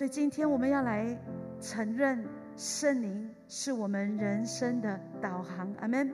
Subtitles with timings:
[0.00, 1.14] 所以今天我们要来
[1.60, 2.24] 承认
[2.56, 6.10] 圣灵是我们人生的导航，阿门。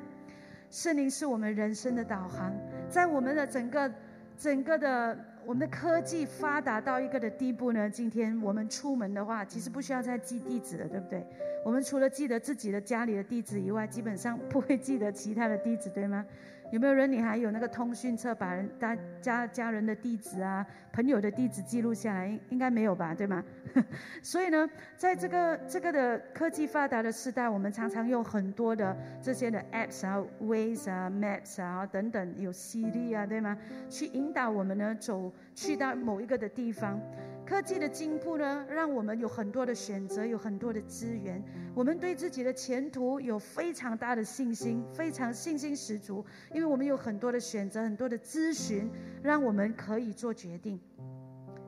[0.73, 2.53] 圣灵是我们人生的导航，
[2.91, 3.89] 在我们的整个
[4.37, 11.25] 整个的我们的科技发达到一个的地步呢，今天我们出门的话，其实不需要再记地址了，对不对？
[11.65, 16.27] 我们除了记得自己的家里的地址以外，基本上不会记得其他的地址，对吗？
[16.73, 17.11] 有没有人？
[17.11, 22.27] 你还有那个通讯册，把人家家家人的地址啊、朋友的地址记录下来？
[22.27, 23.45] 应应该没有吧，对吗？
[24.23, 33.57] 所以呢，在这个这个的科技发达的时代，我们常常用很多的这些的 apps 啊、ways 啊、Maps 啊等等，有 Siri 啊，对吗？
[33.89, 37.01] 去引导我们呢走去到某一个的地方。
[37.47, 41.41] 科技的进步呢，让我们有很多的选择，有很多的资源。
[41.77, 48.91] 我们对自己的前途有非常大的信心，非常信心十足，因为我们有很多的选择，很多的咨询，
[49.23, 50.81] 让我们可以做决定。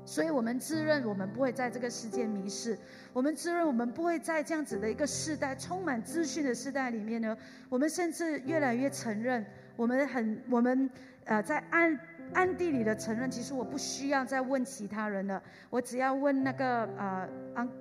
[0.04, 2.76] 所以，我们自认我们不会在这个世界迷失，
[3.12, 7.36] 我们自认我们不会在这样子的一个时代，充满资讯的时代里面呢。
[7.68, 10.90] 我们甚至越来越承认，我们很，我们
[11.24, 11.96] 呃，在按。
[12.32, 17.28] 暗地里的承认，其实我不需要再问其他人了，我只要问那个呃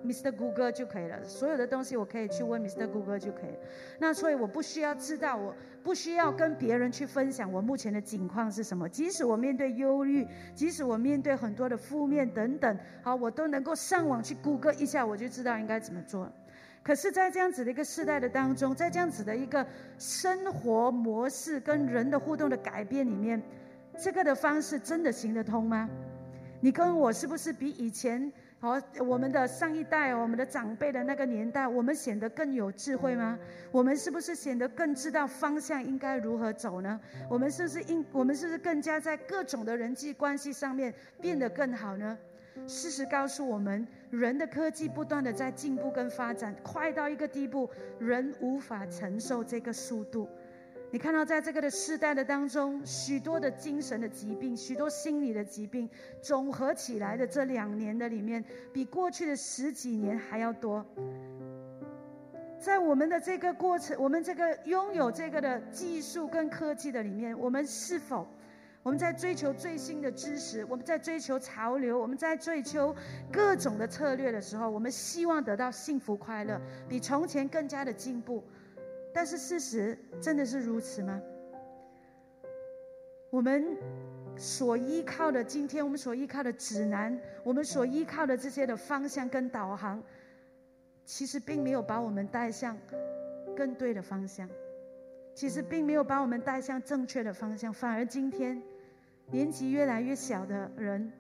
[0.06, 0.32] ，Mr.
[0.32, 1.24] Google 就可以了。
[1.24, 2.88] 所有的东西我可以去问 Mr.
[2.90, 3.58] Google 就可以了。
[4.00, 8.88] 那所以我不需要知道，我不需要跟别人去分享我目前的境况是什么。
[8.90, 16.32] 即使我面对忧虑，即使我面对很多的负面等等，好，我都能够上网去 Google 一下，我就知道应该怎么做。
[16.84, 19.66] 可是，在这样子的一个时代的当中，在这样子的一个
[19.98, 23.42] 生活模式跟人的互动的改变里面。
[24.00, 25.90] 这个的方式真的行得通吗？
[26.60, 33.38] 你跟我是不是比以前和我们的上一代、我们的长辈的那个年代，我们显得更有智慧吗？
[33.72, 37.00] 我们是不是显得更知道方向应该如何走呢？
[37.30, 42.18] 我们是不是应我们是不是更加在各种的人际关系上面变得更好呢？
[42.66, 50.28] 事实告诉我们，人的科技不断的在进步跟发展，快到一个地步，人无法承受这个速度。
[50.90, 55.90] 你看到，在这个的时代的当中，许多的精神的疾病，许多心理的疾病，
[56.22, 60.86] 总合起来的这两年的里面，比过去的十几年还要多。
[62.58, 68.26] 在我们的这个过程，我们这个拥有这个的技术跟科技的里面，我们是否
[68.82, 72.96] 我们在追求最新的知识，我们在追求潮流，我们在追求
[73.30, 78.42] 各种的策略的时候，我们希望得到幸福快乐，比从前更加的进步。
[79.18, 81.20] 但是事实真的是如此吗？
[83.32, 83.76] 我们
[84.38, 90.04] 所依靠的，今天我们所依靠的指南，我们所依靠的这些的方向跟导航，
[91.04, 92.78] 其实并没有把我们带向
[93.56, 94.48] 更对的方向，
[95.34, 98.62] 其实并没有把我们带向正确的方向，反而今天
[99.32, 101.12] 年纪越来越小的人，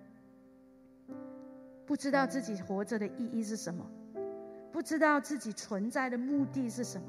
[1.84, 3.84] 不知道自己活着的意义是什么，
[4.72, 7.08] 不知道自己存在的目的是什么。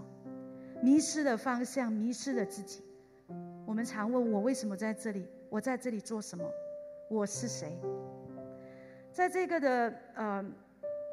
[0.80, 2.82] 迷失了方向，迷失了自己。
[3.66, 5.26] 我们常问我为什么在这里？
[5.50, 6.44] 我在这里做什么？
[7.10, 7.76] 我是谁？
[9.12, 10.44] 在这个的呃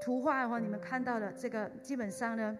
[0.01, 2.57] 图画的话，你们看到的这个基本上呢，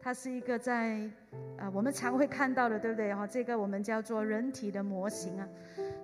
[0.00, 1.08] 它是一个在
[1.56, 3.14] 啊我们常会看到的，对不对？
[3.14, 5.48] 哈，这个我们叫做人体的模型啊。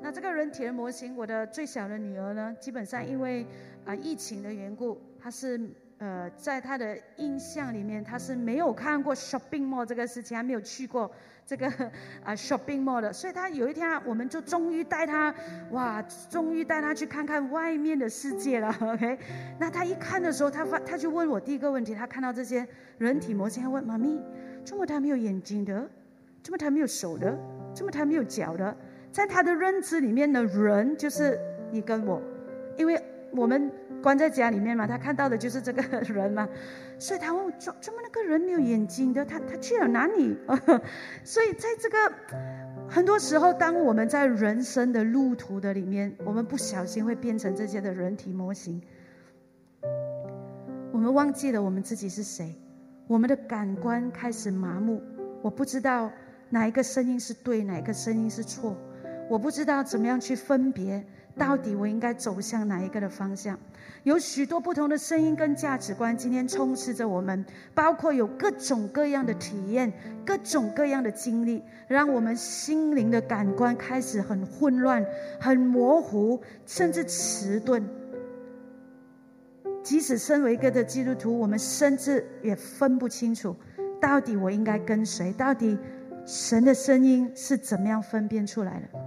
[0.00, 3.44] 那这个人体的模型，我的最小的女儿呢，基本上因为
[3.84, 5.60] 啊疫情的缘故，她是。
[5.98, 11.10] 呃，在他的印象里面，他是没有看过 shopping mall 这个事情，还没有去过
[11.44, 11.66] 这个
[12.22, 15.34] 啊 shopping mall 的，所以他有一天，我们就终于带他，
[15.72, 16.00] 哇，
[16.30, 18.72] 终于带他去看看外面的世界了。
[18.80, 19.18] OK，
[19.58, 22.64] 那他一看的时候，他发，他就问我第一个问题，他看到这些
[22.98, 24.22] 人体模型，他问妈咪，
[24.64, 25.84] 这么他没有眼睛的，
[26.44, 27.36] 这么他没有手的，
[27.74, 28.76] 这么他没有脚的，
[29.10, 31.36] 在他的认知里面的人就是
[31.72, 32.22] 你跟我，
[32.76, 33.68] 因为我们。
[34.02, 36.48] 关在家里面嘛，他看到的就是这个人嘛，
[36.98, 39.24] 所以他问：怎怎么那个人没有眼睛的？
[39.24, 40.36] 他他去了哪里？
[41.24, 41.96] 所以在这个
[42.88, 48.80] 很多时候，当我们在人生的路途的里面，我们不小心会变成这些的人体模型，
[50.92, 52.54] 我们忘记了我们自己是谁，
[53.06, 55.02] 我们的感官开始麻木，
[55.42, 56.10] 我不知道
[56.50, 58.76] 哪一个声音是对，哪一个声音是错，
[59.28, 61.04] 我不知道怎么样去分别，
[61.38, 63.58] 到底我应该走向哪一个的方向。
[64.02, 67.44] 有许多不同的声音跟价值观，今天充斥着我们，
[67.74, 69.92] 包括有各种各样的体验、
[70.24, 75.04] 各种各样的经历，让我们心灵的感官开始很混乱、
[75.40, 77.82] 很模糊，甚至迟钝。
[79.82, 83.54] 即使身为一个的基督徒，我们甚至也分不清楚，
[84.00, 85.32] 到底我应该跟谁？
[85.32, 85.78] 到底
[86.26, 88.98] 神的声音是怎么样分辨出来的？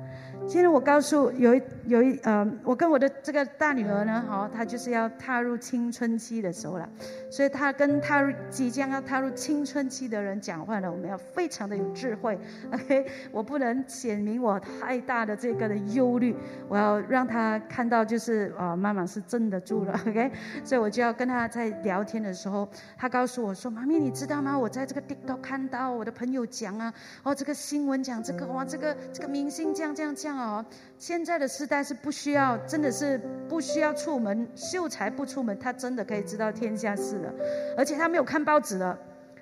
[0.47, 6.89] 今天我告诉有一有一呃，我跟我的这个大女儿呢，好，她就是要踏入青春期的时候了，
[7.29, 12.37] 所以她跟踏入即将要踏入青春期的人讲话呢，我们要非常的有智慧。
[12.73, 16.35] OK，我不能显明我太大的这个的忧虑，
[16.67, 19.93] 我要让她看到就是啊，妈妈是镇得住了。
[20.05, 20.31] OK，
[20.65, 22.67] 所以我就要跟她在聊天的时候，
[22.97, 24.57] 她告诉我说：“妈咪，你知道吗？
[24.57, 26.93] 我在这个 TikTok 看到我的朋友讲啊，
[27.23, 30.65] 哦，这个新闻讲这个哇，这个这个明星这样这样这样。”哦，
[30.97, 37.33] 现在的时代是不需要，真的是不需要出门，秀才不出门，他真的可以知道天下事了。
[37.77, 38.97] 而且他没有看报纸了，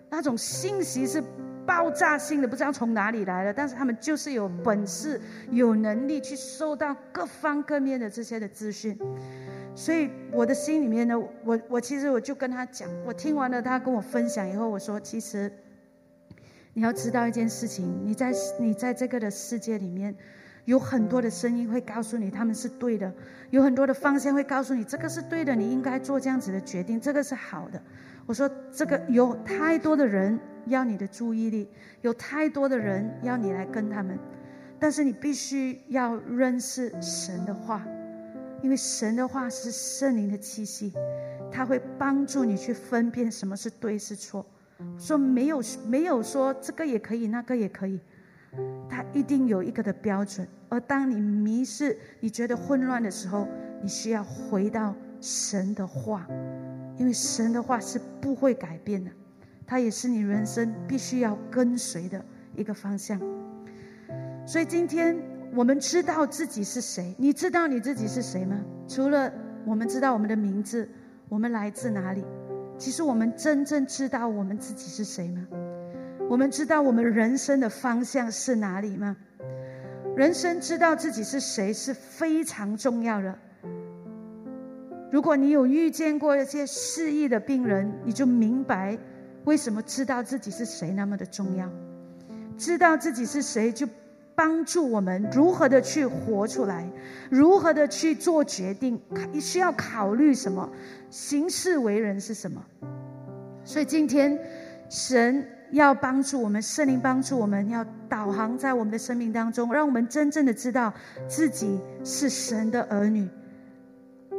[0.10, 1.24] 那种信息是
[1.66, 3.54] 爆炸性的，不知道从哪里来的。
[3.54, 5.20] 但是他们就是有本事、
[5.52, 8.98] 有能力去收到各方各面的这些的资讯。
[9.76, 15.52] 所以我的心里面呢，我我其实我就跟他讲，我听完了他跟我分享以后，我说其实
[16.74, 20.16] 你要知道一件事情，你在你在这个的世界里面。
[20.70, 23.12] 有很多的声音会告诉你他们是对的，
[23.50, 27.82] 有很多的方向会告诉你这个是对的，你应该做这样子的决定，这个是好的。
[28.28, 31.68] 我说这个有太多的人要你的注意力，
[32.04, 34.20] 有太多的人要你来跟他们，
[34.80, 37.84] 但是你必须要认识神的话，
[38.62, 40.94] 因为神的话是圣灵的气息，
[41.52, 44.46] 它会帮助你去分辨什么是对是错。
[45.00, 48.00] 说没有没有说这个也可以，那个也可以。
[48.90, 53.48] 他一定有一个的标准，而当你迷失、你觉得混乱的时候，
[53.82, 56.28] 你需要回到神的话，
[56.98, 59.12] 因为神的话是不会改变的，
[59.66, 62.24] 它也是你人生必须要跟随的
[62.56, 63.20] 一个方向。
[64.46, 65.16] 所以今天
[65.54, 68.60] 我们知道自己是谁，你知道你自己是谁吗？
[68.88, 69.32] 除了
[69.66, 70.90] 我们知道我们的名字，
[71.28, 72.26] 我们来自哪里？
[72.78, 75.48] 其实我们真正知道我们自己是谁吗？
[76.30, 79.18] 我们知道我们人生的方向是哪里吗？
[80.16, 83.36] 人生知道自己是谁是非常重要的。
[85.12, 88.96] 如果你有遇见过一些失忆的病人，你就明白
[89.46, 91.68] 为什么知道自己是谁那么的重要。
[92.56, 93.88] 知道自己是谁，就
[94.36, 96.88] 帮助我们如何的去活出来，
[97.32, 99.02] 如何的去做决定，
[99.42, 100.70] 需要考虑什么，
[101.10, 102.64] 行事为人是什么。
[103.64, 104.40] 所以今天
[104.90, 105.44] 神。
[105.72, 110.94] 要帮助我们，圣灵帮助我们，要导航在我们的生命当中，让我们真正的知道
[111.28, 113.28] 自己是神的儿女，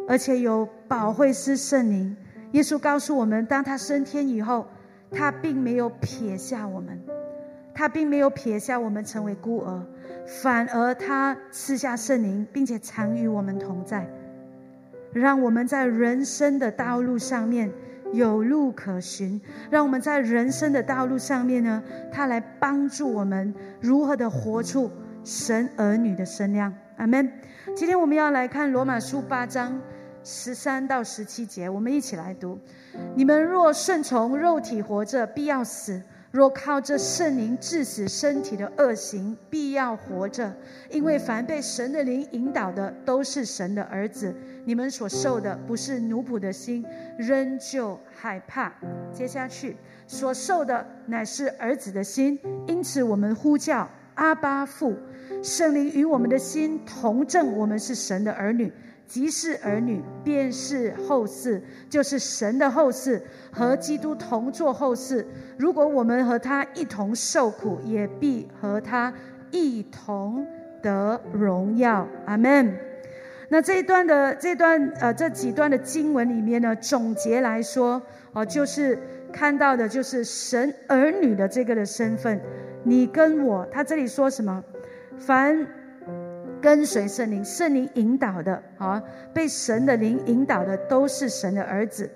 [0.08, 2.16] 而且有保惠师圣灵。
[2.52, 4.66] 耶稣告诉我们，当他升天以后，
[5.10, 7.00] 他并没有撇下我们，
[7.72, 9.82] 他并没有撇下我们成为孤儿，
[10.42, 14.04] 反而他赐下圣灵，并且常与我们同在，
[15.12, 17.70] 让我们在人生的道路上面。
[18.12, 19.40] 有路可循，
[19.70, 24.90] 让我们在人生的道路上面呢，他来帮助我们如何的活出
[25.24, 26.72] 神儿女的身量。
[26.96, 27.30] 阿门。
[27.76, 29.80] 今天我们要来看罗马书八章
[30.24, 32.58] 十三到十七节，我们一起来读：
[33.14, 36.02] 你们若顺从肉体活着，必要死。
[36.30, 40.54] 若靠着圣灵致死身体的恶行，必要活着，
[40.88, 44.32] 因为凡被神的灵引导的，都是神的儿子。
[44.64, 46.84] 你们所受的不是奴仆的心，
[47.18, 48.72] 仍旧害怕。
[49.12, 52.38] 接下去所受的乃是儿子的心，
[52.68, 54.94] 因此我们呼叫阿巴父，
[55.42, 58.72] 圣灵与我们的心同证，我们是神的儿女。
[59.10, 63.20] 即是儿女，便是后世，就是神的后世，
[63.50, 65.26] 和基督同作后世。
[65.58, 69.12] 如果我们和他一同受苦，也必和他
[69.50, 70.46] 一同
[70.80, 72.06] 得荣耀。
[72.24, 72.72] 阿门。
[73.48, 78.00] 那这一段的这段呃这几段的经文里面呢，总结来说，
[78.32, 78.96] 哦，就是
[79.32, 82.40] 看到的就是神儿女的这个的身份。
[82.84, 84.62] 你跟我，他这里说什么？
[85.18, 85.66] 凡。
[86.60, 89.02] 跟随圣灵，圣灵引导的啊，
[89.32, 92.10] 被神的灵引导的，都是神的儿子。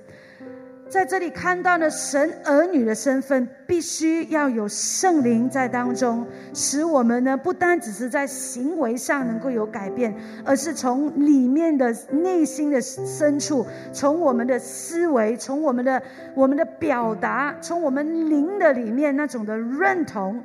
[0.87, 16.01] 在这里看到呢神儿女的身份，必须要有圣灵在当中，使我们呢不单只是在行为上能够有改变，而是从里面的内心的深处，从我们的思维，从我们的
[16.35, 20.45] 我们的表达，从我们灵的里面那种的认同。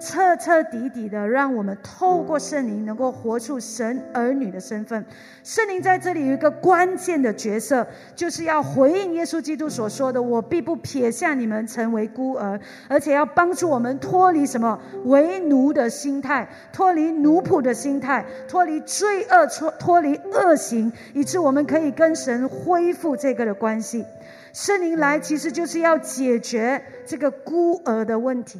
[0.00, 5.04] 彻彻底底的，让我们透过圣灵，能够活出神儿女的身份。
[5.44, 24.04] 圣灵在这里有一个关键的角色，就是要回应耶稣基督所说的：“我必不撇下你们，成为孤儿。”而且要帮助我们脱离什么为奴的心态，脱离奴仆的心态，脱离罪恶，脱脱离恶行，以致我们可以跟神恢复这个的关系。
[24.52, 28.58] 圣灵来，其实就是要解决这个孤儿的问题。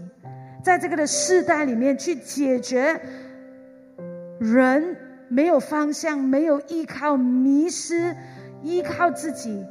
[0.62, 3.00] 在这个的世代里面去解决
[4.38, 4.96] 人
[5.28, 8.16] 没有方向、没有依靠、迷失、
[8.62, 9.64] 依靠自己、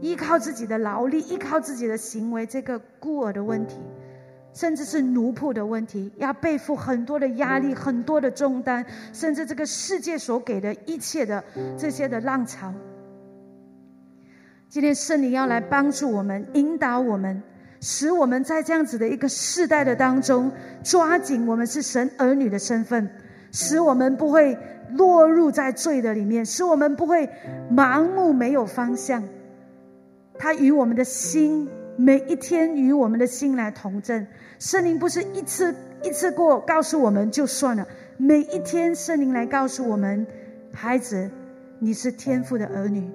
[0.00, 3.76] 依靠自己的劳力、依靠自己的行为这个孤儿的问题。
[4.54, 11.44] 甚至是奴仆的问题，要背负很多的压力、很多的重担，甚至这个世界所给的一切的
[11.76, 12.72] 这些的浪潮。
[14.68, 17.40] 今天圣灵要来帮助我们，引导我们，
[17.80, 20.50] 使我们在这样子的一个世代的当中，
[20.82, 23.08] 抓紧我们是神儿女的身份，
[23.52, 24.56] 使我们不会
[24.92, 27.28] 落入在罪的里面，使我们不会
[27.70, 29.22] 盲目没有方向。
[30.38, 31.68] 他与我们的心。
[32.00, 34.24] 每一天与我们的心来同证，
[34.60, 37.84] 圣灵不是一次一次过告诉我们就算了。
[38.16, 40.24] 每一天圣灵来告诉我们，
[40.72, 41.28] 孩子，
[41.80, 43.10] 你是天父的儿女。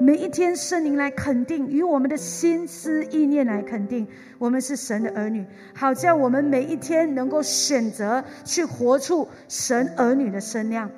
[0.00, 4.06] 每一天圣灵来肯定，与我们的心思意念来肯定，
[4.38, 5.46] 我们是神的儿女。
[5.74, 10.90] 好叫我们每一天能够选择去活出神儿女的身量，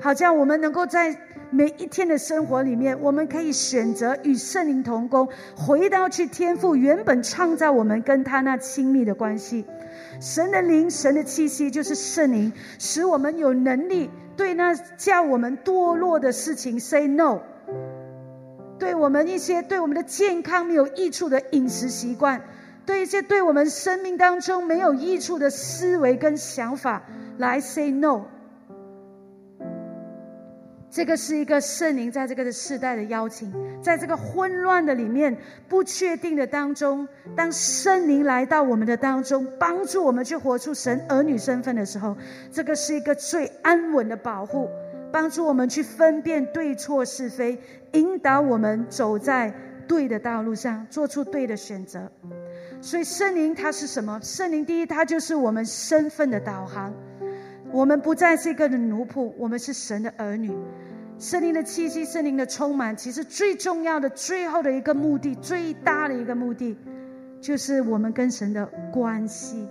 [0.00, 1.16] 好叫我们能够在。
[1.50, 9.64] 每一天的生活里面，我们可以选择与圣灵同工，回到去天赋原本创造我们跟他那亲密的关系。
[10.20, 17.38] 神的灵、神的气息就是圣灵，使我们有能力对那叫我们堕落的事情 say no，
[18.78, 22.40] 对我们一些对我们的健康没有益处的饮食习惯，
[22.84, 27.02] 对一些对我们生命当中没有益处的思维跟想法
[27.38, 28.22] 来 say no。
[30.90, 33.52] 这个是一个圣灵在这个的世代的邀请，
[33.82, 35.36] 在这个混乱的里面、
[35.68, 42.16] 不确定的当中，当圣灵来到我们的当中，帮助我们去活出神儿女身份的时候，
[42.52, 44.70] 这个是一个最安稳的保护，
[45.14, 47.56] 帮助我们去分辨对错是非，
[47.92, 49.54] 引导我们走在
[49.86, 52.10] 对的道路上，做出对的选择。
[52.80, 54.18] 所以圣灵它是什么？
[54.20, 56.92] 圣灵第一，它就是我们身份的导航。
[57.70, 60.52] 我们不再是一个奴仆，我们是神的儿女。
[61.20, 66.76] 圣灵的气息，圣灵的充满，其实最重要的、最后的一个目的，最大的一个目的，
[67.40, 69.68] 就是我们跟神的关系。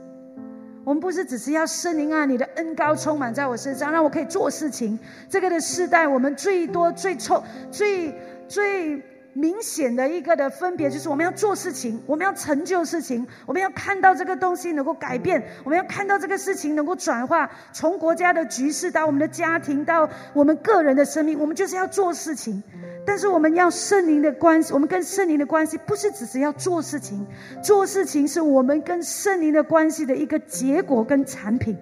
[0.83, 4.97] 我们不是只是要圣灵啊，你的恩高充满在我身上，让我可以做事情。
[5.29, 8.13] 这个的时代，我们最多、最臭、最
[8.47, 9.01] 最。
[9.35, 22.61] 明显的一个的分别就是，我们要做事情，我们要成就事情，我们要看到这个东西能够改变，我们要看到这个事情能够转化，从国家的局势到我们的家庭，到我们个人的生命，我们就是要做事情。
[23.05, 27.25] 但是我们要圣灵的关系，我们跟圣灵的关系不是只是要做事情，
[27.61, 31.77] 做事情是我们跟圣灵的关系的一个结果跟产品。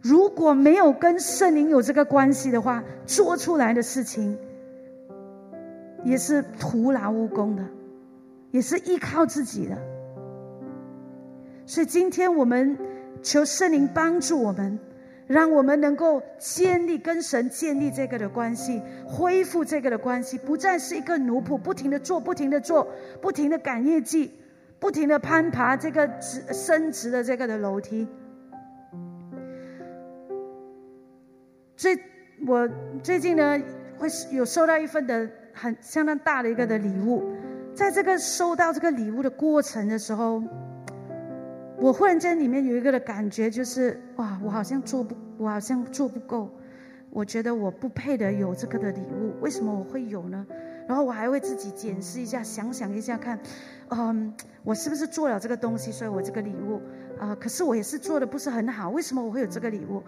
[0.00, 4.38] 如果没有跟圣灵有这个关系的话，做出来的事情。
[6.04, 7.64] 也是徒劳无功的，
[8.52, 9.76] 也是依靠自己的。
[11.66, 12.78] 所以今天我们
[13.20, 14.78] 求圣灵帮助我们，
[15.28, 22.88] 让我们能够建立跟神建立这个的关系，恢复这个的关系，不再是一个奴仆，不停的做，不停的做，
[23.22, 24.32] 不停的赶业绩，
[24.80, 28.08] 不停的攀爬这个直升职的这个的楼梯。
[31.76, 31.96] 最
[32.44, 32.68] 我
[33.04, 33.62] 最近呢，
[33.96, 35.30] 会有收到一份的。
[35.60, 37.34] 很相当大的一个的礼物，
[37.74, 40.40] 在这个收到这个礼物的过程的时候，
[41.80, 46.50] 我忽然间里面有一个的感觉，就是哇，我好像做不，我好像做不够，
[47.10, 50.44] 我觉得我不配得有这个的礼物，为什么我会有呢？
[50.88, 53.38] 然后我还会自己检视一下，想想一下看，
[53.90, 56.80] 嗯，我是不是做了这个东西，所以我这个礼物
[57.20, 60.02] 啊，可是我也是做的不是很好，为什么我会有这个礼物？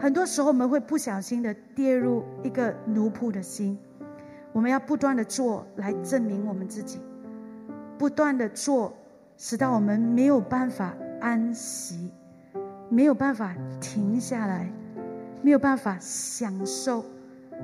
[0.00, 3.78] 很多时候我们会不小心的跌入一个奴仆的心。
[4.52, 6.98] 我们要不断的做来证明我们自己，
[7.96, 8.92] 不断的做，
[9.44, 12.12] 使到我们没有办法安息，
[12.88, 14.72] 没有办法停下来，
[15.42, 17.04] 没有办法享受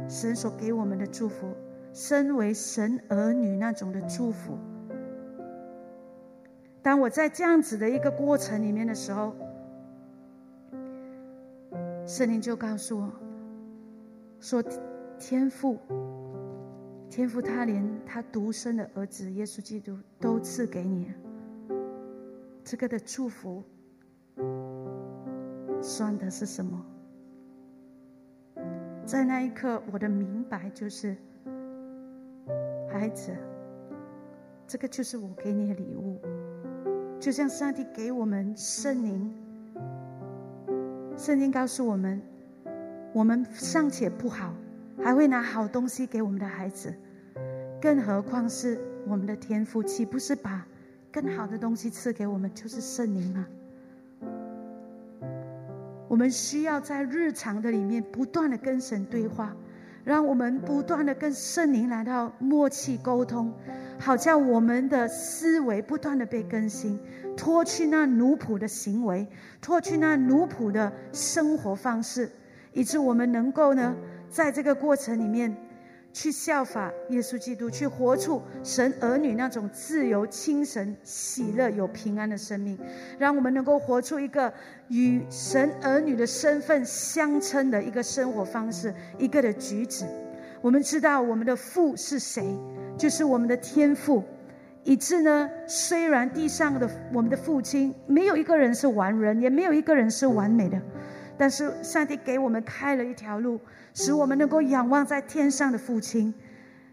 [0.09, 1.55] 神所给我们的祝福，
[1.93, 4.59] 身为神儿女那种的祝福。
[6.83, 9.33] 当我在这样子的一个过程里面的时候，
[12.05, 13.13] 圣灵就告诉我，
[14.41, 14.61] 说
[15.17, 15.79] 天赋。
[17.09, 21.11] 天父，他连他独生的儿子耶稣基督都赐给你，
[22.71, 23.65] 这个的祝福
[25.81, 26.85] 算的是什么？
[29.07, 31.17] 在那一刻，我的明白就是，
[32.93, 33.35] 孩子，
[34.67, 36.21] 这个就是我给你的礼物，
[37.19, 39.33] 就像上帝给我们圣灵，
[41.17, 42.21] 圣经告诉我们，
[43.15, 44.53] 我们尚且不好。
[45.03, 46.93] 还会拿好东西给我们的孩子，
[47.81, 50.67] 更何况是我们的天赋，岂不是把
[51.21, 53.45] 更好的东西赐给我们，就是圣灵啊。
[56.07, 59.53] 我们需要在日常的里面不断的跟神对话，
[60.05, 63.53] 让我们不断的跟圣灵来到默契沟通，
[63.99, 66.97] 好叫我们的思维不断的被更新，
[67.37, 69.27] 脱去那奴仆的行为，
[69.61, 72.31] 脱去那奴仆的生活方式，
[72.73, 73.97] 以致我们能够呢，
[74.31, 75.57] 在这个过程里面。
[76.21, 82.77] 去效法耶稣基督，去活出神儿女那种自由、清神、喜乐、有平安的生命，
[83.21, 84.53] 让我们能够活出一个
[84.89, 90.05] 与神儿女的身份相称的一个生活方式，一个的举止。
[90.61, 92.45] 我们知道我们的父是谁，
[92.97, 94.25] 就是我们的天父，
[94.83, 100.83] 以致呢，虽然地上的我们的父亲没有一个人是完人，也没有一个人是完美的，
[101.39, 103.61] 但是上帝给我们开了一条路。
[103.95, 106.33] 使我们能够仰望在天上的父亲，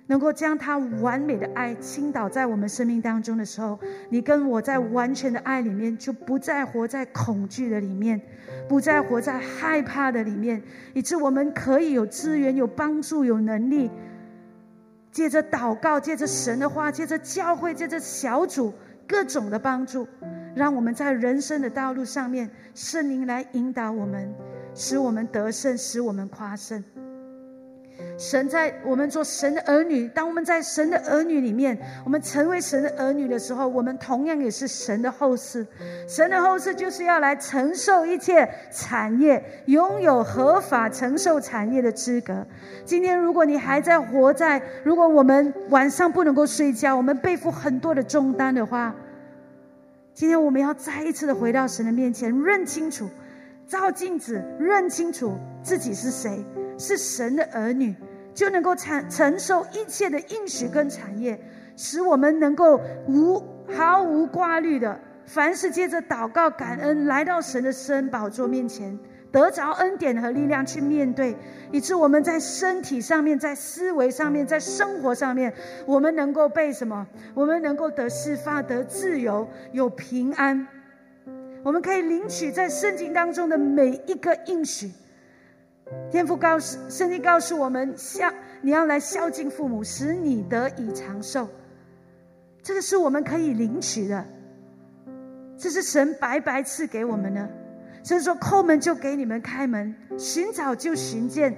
[0.08, 3.78] 能够将他完美的爱倾倒在我们生命当中的时候，
[4.10, 8.20] 你跟我在完全的爱里面，就不再活在恐惧的里面，
[8.68, 10.64] 不再活在害怕的里面，
[10.96, 13.92] 以致我们可以有资源、有帮助、有能力，
[15.12, 18.74] 借着祷告、借着神的话、借着教会、借着小组
[19.08, 20.08] 各种的帮助，
[20.56, 24.34] 让我们在人生的道路上面，圣灵来引导我们。
[24.78, 26.84] 使我们得胜，使我们夸胜。
[28.18, 35.66] 神在我们做神的儿女，当我们在神的儿女里面，我们成为神的儿女的时候，我们同样也是神的后嗣。
[36.10, 42.46] 神的后嗣就是要来承受一切产业，拥有合法承受产业的资格。
[42.84, 48.94] 今天，如果你还在活在，如果我们晚上不能够睡觉，我们背负很多的重担的话，
[50.16, 53.10] 今天我们要再一次的回到神的面前，认清楚。
[53.68, 56.42] 照镜子，认清楚自己是谁，
[56.78, 57.94] 是神的儿女，
[58.34, 61.38] 就能够承承受一切的应许跟产业，
[61.76, 62.80] 使我们能够
[63.10, 63.44] 无
[63.76, 68.98] 毫无挂虑的，凡是接着祷告感恩，来到神的圣宝座面前，
[69.36, 71.36] 得着恩典和力量去面对，
[71.70, 75.54] 以致我们在身体上面，在思维上面，在生活上面，
[75.86, 77.06] 我们能够被什么？
[77.34, 80.66] 我们能够得释放，得自由，有平安。
[81.64, 84.90] 我们可以领取在圣经当中的每一个应许。
[86.10, 91.46] 天父告诉圣经告诉我们，孝你要来孝敬父母，使你得以长寿。
[92.64, 94.24] 这个是我们可以领取的，
[95.58, 97.65] 这是神白白赐给我们的。
[98.06, 101.58] 所以说，叩门就给你们开门，寻找就寻见。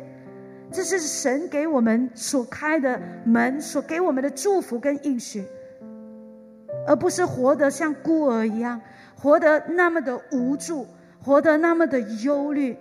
[0.71, 5.43] 这是神给我们所开的门，所给我们的祝福跟应许，
[6.87, 8.79] 而不是活得像孤儿一样。
[9.13, 10.87] 活得那么的无助，
[11.21, 12.77] 活得那么的忧虑，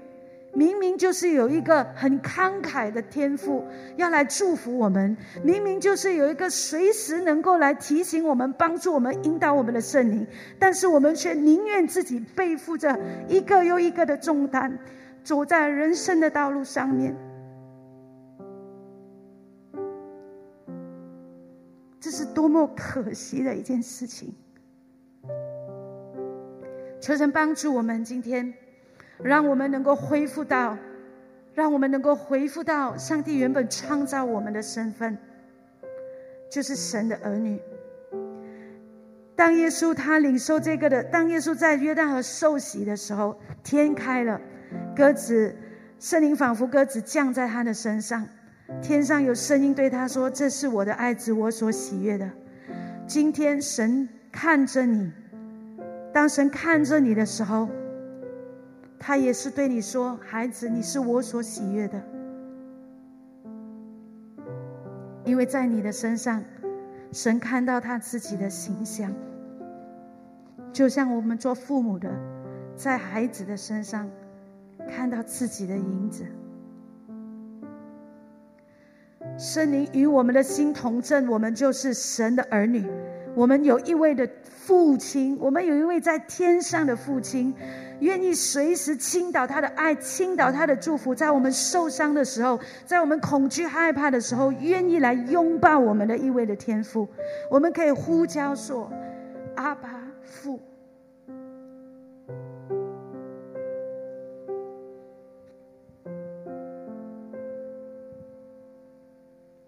[0.57, 3.63] 明明就是有一个很慷慨的天赋
[3.97, 10.27] 要来祝福我们，明明就是有一个随时能够来提醒我们、帮助我们、引导我们的圣灵，
[10.59, 14.79] 但是我们却宁愿自己背负着一个又一个的重担，
[15.23, 17.15] 走在人生的道路上面，
[22.01, 24.35] 这是多么可惜的一件事情。
[26.99, 28.55] 求神帮助我们，今天
[29.23, 30.77] 让我们能够恢复到，
[31.55, 35.17] 让我们能够恢复到上帝原本创造我们的身份，
[36.51, 37.61] 就是神的儿女。
[39.35, 44.41] 当耶稣他领受这个的，当耶稣在约旦河受洗的时候，天开了，
[44.95, 45.55] 鸽子
[45.99, 48.27] 圣灵仿佛鸽子降在他的身上，
[48.81, 52.31] 天上有声音对他说：“这是我的爱子，我所喜悦的。”
[53.07, 55.13] 今天神看着你。
[56.13, 57.69] 当神看着你的时候，
[58.99, 62.03] 他也是对你说：“孩子，你是我所喜悦的，
[65.25, 66.43] 因为在你的身上，
[67.13, 69.13] 神看到他自己的形象，
[70.73, 72.11] 就像我们做父母的，
[72.75, 74.11] 在孩子的身上
[74.89, 76.25] 看到自己的影子。
[79.39, 82.85] 圣灵与我们的心同证，我们就是神的儿女。”
[83.37, 87.55] 我们有一位的父亲，我们有一位在天上的父亲，
[88.01, 97.09] 愿意随时倾倒他的爱，倾倒他的祝福，在我们受伤的时候，在我们恐惧害怕的时候，愿意来拥抱我们的一位的天父。
[97.51, 98.91] 我们可以呼叫说
[99.57, 100.61] ：“阿爸父。”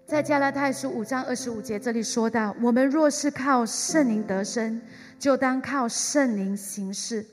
[0.04, 4.80] 在加拉太书五章二十五节，这里说到：我们若是靠圣灵得生，
[5.18, 7.24] 就当靠圣灵行事。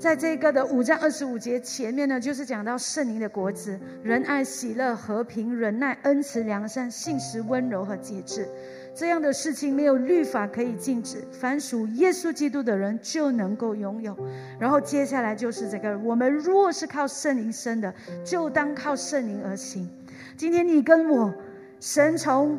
[0.00, 8.48] 在这个的五章二十五节前面呢，就是讲到圣灵的国子：仁爱、喜乐、和平、忍耐、恩慈、良善、信实、温柔和节制。
[8.94, 14.16] 这样的事情没有律法可以禁止，凡属耶稣基督的人就能够拥有。
[14.58, 17.92] 然后接下来就是这个：我们若是靠圣灵生的，
[18.24, 19.86] 就当靠圣灵而行。
[20.34, 21.30] 今天你跟我，
[21.78, 22.58] 神从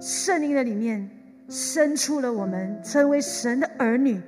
[0.00, 1.10] 圣灵的里面
[1.48, 4.22] 生出了我们，成为神的儿女。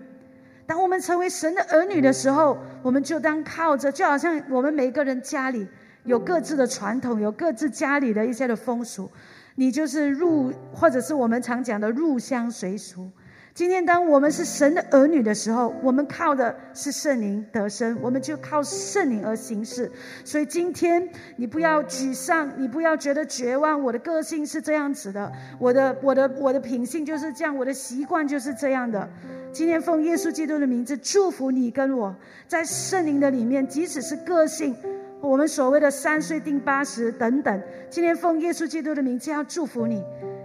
[0.66, 5.66] 当我们成为神的儿女的时候，我们就当靠着，就好像我们每个人家里
[6.05, 9.11] 有各自的传统，有各自家里的一些的风俗，
[9.55, 13.09] 你就是入，或者是我们常讲的入乡随俗。
[13.55, 19.90] 今天，当我们是神的儿女的时候，我们靠的是圣灵得生，我们就靠圣灵而行事。
[20.26, 23.83] 所以，今天你不要沮丧，你不要觉得绝望。
[23.83, 29.09] 我的个性是这样子的，我的、我的、我的品性就是这样，我的习惯就是这样的。
[29.57, 32.14] 今天，奉耶稣基督的名字祝福你跟我，
[32.47, 34.77] 在圣灵的里面，即使是个性，
[35.19, 37.62] 我们所谓的三岁定八十等等。
[37.88, 40.05] 今天，奉耶稣基督的名字要祝福你，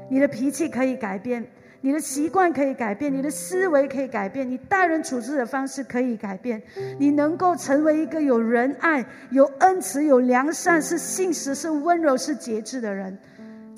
[0.10, 1.46] 你的脾气可以改变。
[1.82, 6.62] 你的习惯可以改变，你的思维可以改变，你待人处事的方式可以改变，
[6.98, 13.18] 你能够成为一个有仁爱、有恩慈、有良善、是信实、是温柔、是节制的人，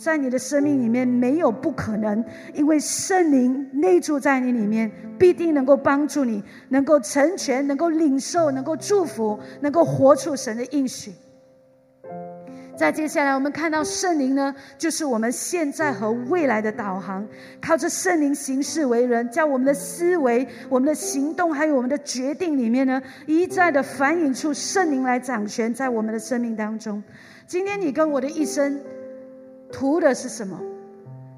[0.04, 2.22] 在你的生命里面没有不可能，
[2.54, 11.14] 因为圣灵内住在你里面，必定能够帮助你，能够成全，能够领受，能够祝福，能够活出神的应许。
[12.76, 17.26] 再接下来，我们看到圣灵呢，就是我们现在和未来的导航。
[17.62, 27.02] 靠着圣灵行事为人，在我们的思维、我们的行动，还有我们的决定里面呢，一再的反映出圣灵来掌权在我们的生命当中。
[27.48, 28.82] 今天你跟我的一生
[29.74, 30.58] 图的是什么？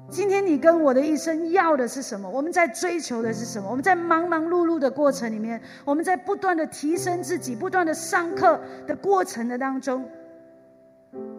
[0.08, 2.30] 今天你跟我的一生要的是什么？
[2.30, 3.68] 我们在追求的是什么？
[3.68, 10.08] 我们在忙忙碌碌的过程里面，我们在不断的提升自己、不断的上课的过程的当中。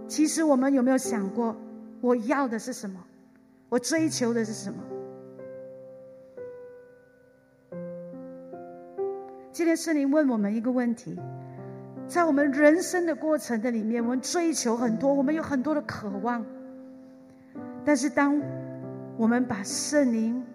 [0.08, 1.56] 其实我们有没有想过，
[2.02, 3.00] 我要的是什么？
[3.70, 4.84] 我追求的是什么？
[9.54, 11.18] 今天圣灵问我们一个问题：
[12.08, 16.46] 在我们人生的过程的里面，我们追求很多，我们有很多的渴望。
[17.88, 18.38] 但是，当
[19.16, 20.46] 我们把圣灵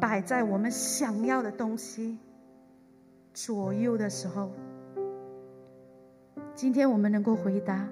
[0.00, 2.16] 摆在我们想要的东西
[3.34, 4.50] 左右的时候，
[6.54, 7.86] 今天我们能够回答：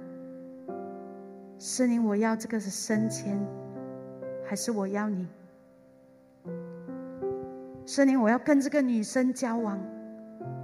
[1.58, 3.38] 圣灵，我要这个是升迁，
[4.42, 5.28] 还是我要你？
[7.84, 9.78] 圣灵，我要跟这个女生交往，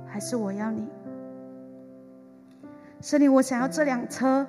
[0.06, 0.88] 还是我要你？
[3.02, 4.46] 圣灵，我想要这辆车，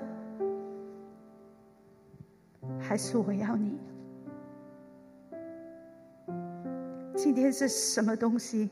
[2.84, 3.80] 还是我要你？
[7.16, 8.70] 今天是什么东西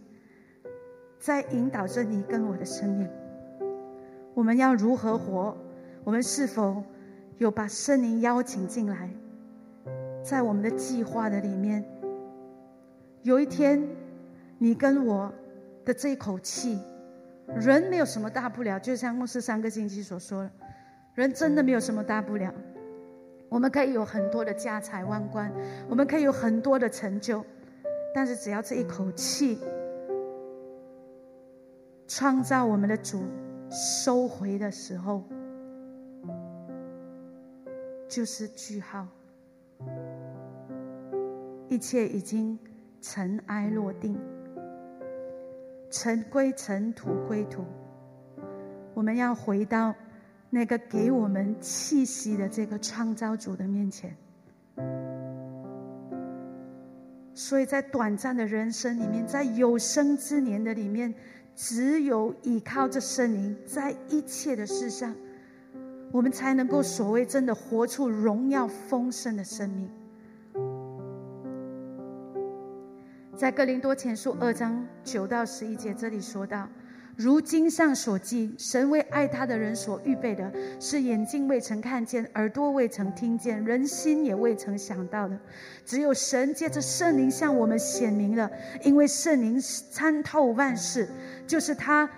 [1.17, 3.09] 在引导着你跟我的生命？
[4.33, 5.55] 我们要如何活？
[6.03, 6.83] 我们是否
[7.37, 9.09] 有把圣灵邀请进来，
[10.21, 11.85] 在我们的计划的里面？
[13.23, 13.87] 有一天，
[14.57, 15.31] 你跟我
[15.85, 16.79] 的这一口气，
[17.47, 20.51] 人没有什么大不了，就像牧师上个星期所说的，
[21.13, 22.53] 人真的没有什么大不了。
[23.51, 25.51] 我们可以有很多的家财万贯，
[25.89, 27.43] 我们可以有很多的成就，
[28.15, 29.59] 但是只要这一口气，
[32.07, 33.21] 创造我们的主。
[33.69, 35.23] 收回的时候，
[38.09, 39.07] 就是句号，
[41.69, 42.59] 一切已经
[42.99, 44.19] 尘埃落定，
[45.89, 47.63] 尘归尘，土归土。
[48.93, 49.95] 我们要回到
[50.51, 54.15] 那个给我们气息的这个创造主的面前。
[57.33, 61.11] 所以在短暂的人生里面，在有生之年的里面。
[61.53, 65.13] 只有依靠着圣灵，在一切的事上，
[66.09, 69.91] 我们才能够所谓真的活出荣耀丰盛的生命。
[73.35, 76.67] 在哥林多前书二章九到十一节这里说到。
[77.15, 85.37] 如经上所记，神为爱他的人所预备的，是眼睛未曾看见，耳朵未曾听见，人心也未曾想到的。
[85.85, 88.49] 只有神借着圣灵向我们显明了，
[88.83, 91.07] 因为圣灵参透万事，
[91.45, 92.09] 就是他，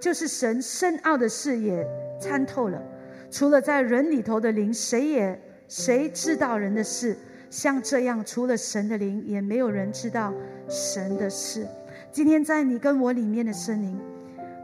[0.00, 1.86] 就是神深奥的事也
[2.20, 2.82] 参透了。
[3.30, 7.16] 除了在人里头的灵，谁也谁知道人的事？
[7.48, 10.34] 像这样，除了神的灵，也没有人知道
[10.68, 11.66] 神的事。
[12.10, 13.98] 今天在你跟我里面的圣灵。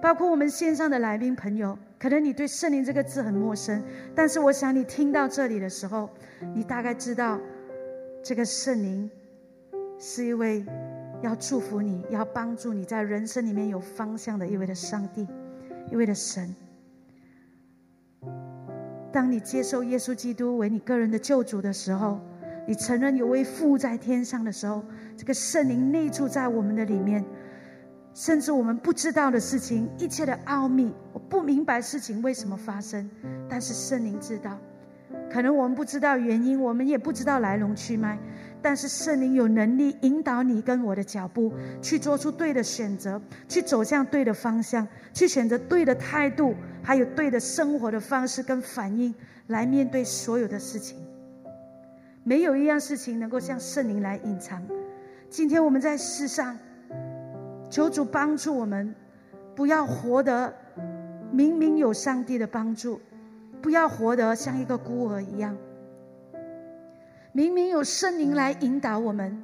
[0.00, 3.82] 包括我们线上的来宾朋友，可能你对“圣灵”这个字很陌生，
[4.14, 6.08] 但是我想你听到这里的时候，
[6.54, 7.38] 你大概知道，
[8.22, 9.10] 这个圣灵
[9.98, 10.64] 是一位
[11.20, 15.26] 要祝福你，要帮助你在人生里面有方向的一位的上帝，
[15.90, 16.54] 一位的神。
[19.10, 22.20] 当你接受耶稣基督为你个人的救主的时候，
[22.68, 24.84] 你承认有位父在天上的时候，
[25.16, 27.24] 这个圣灵内住在我们的里面，
[28.18, 33.08] 甚至我们不知道的事情，一切的奥秘，我不明白事情为什么发生，
[33.48, 34.58] 但是圣灵知道。
[35.30, 38.18] 可能我们不知道原因，我们也不知道来龙去脉，
[38.60, 49.14] 但是圣灵有能力引导你跟我的脚步，去做出对的选择，去走向对的方向，去选择对的态度，还有对的生活的方式跟反应，
[49.46, 50.98] 来面对所有的事情。
[52.24, 54.60] 没有一样事情能够向圣灵来隐藏。
[55.30, 56.58] 今天我们在世上，
[57.70, 58.94] 求主帮助我们，
[59.54, 60.54] 不要活得
[61.30, 63.00] 明明有上帝的帮助。
[63.60, 65.56] 不要活得像一个孤儿一样。
[67.32, 69.36] 明明有圣灵来引导我们，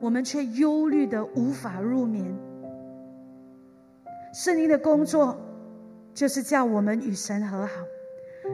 [0.00, 2.36] 我们却忧虑的无法入眠。
[4.34, 5.38] 圣灵的工作，
[6.12, 7.72] 就是叫我们与神和好。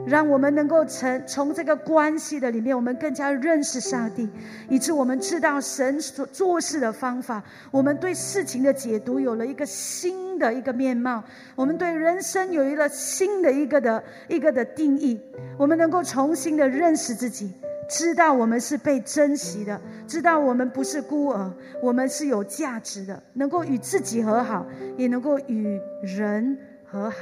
[0.05, 4.29] 让我们能够从从这个关系的里面，我们更加认识上帝，
[4.69, 7.43] 以致我们知道神所做事的方法。
[7.71, 11.23] 我们对事情的解读有了一个新的一个面貌，
[11.55, 15.19] 我们对人生有一个新的一个的一个的定义。
[15.57, 17.51] 我们能够重新的认识自己，
[17.89, 24.65] 知道我们是被珍惜的，知道我们不是孤儿，我们是有价值的，能够与自己和好，
[24.97, 27.17] 也能够与人和好。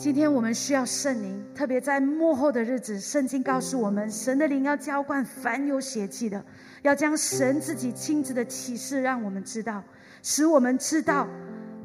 [0.00, 6.42] 今天我们需要圣灵，特别在幕后的日子，圣经告诉我们，神的灵要浇灌凡有血气的，
[6.80, 9.84] 要将神自己亲自的启示让我们知道，
[10.22, 11.28] 使我们知道，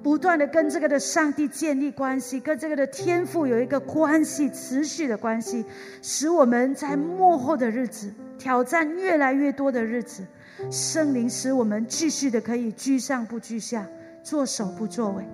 [0.01, 5.65] 不断的跟这个的上帝建立关系，跟这个的天赋有一个关系，持续的关系，
[6.01, 10.25] 使我们在幕后的日子，挑战越来越多的日子，
[10.71, 13.85] 圣灵使我们继续的可以居上不居下，
[14.23, 15.25] 作首不作尾。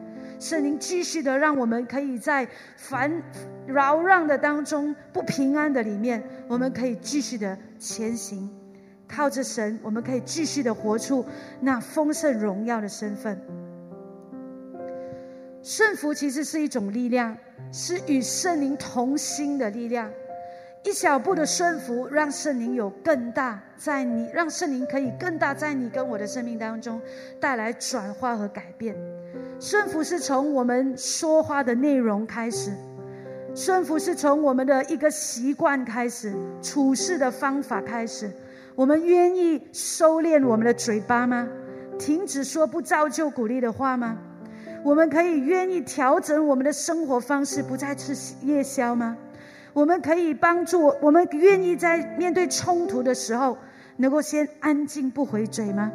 [0.42, 3.22] 圣灵继续的让我们可以在烦
[3.68, 8.50] 扰攘的当中不平安的里面，我们可以继续的前行，
[9.08, 11.24] 靠着神，我们可以继续的活出
[11.60, 13.40] 那丰盛荣耀的身份。
[15.62, 17.38] 顺服其实是一种力量，
[17.72, 20.12] 是与圣灵同心的力量。
[20.84, 27.00] 一小步的顺服，让圣灵有更大在你，让圣灵可以更大在你跟我的生命当中
[27.40, 28.96] 带来转化和改变。
[29.62, 32.74] 顺服是从我们说话的内容开始，
[33.54, 38.32] 顺服是从我们的一个习惯开始，处事的方法开始。
[38.74, 41.48] 我们愿意收敛我们的嘴巴吗？
[42.00, 44.18] 停止说不造就、鼓励的话吗？
[44.84, 49.16] 我们可以愿意调整我们的生活方式，不再吃夜宵吗？
[49.74, 53.56] 我们可以帮助我们愿意在面对冲突的时候，
[53.98, 55.92] 能够先安静不回嘴吗？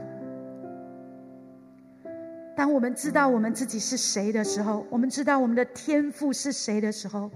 [2.57, 7.31] 当我们知道我们自己是谁的时候，我们知道我们的天赋是谁的时候，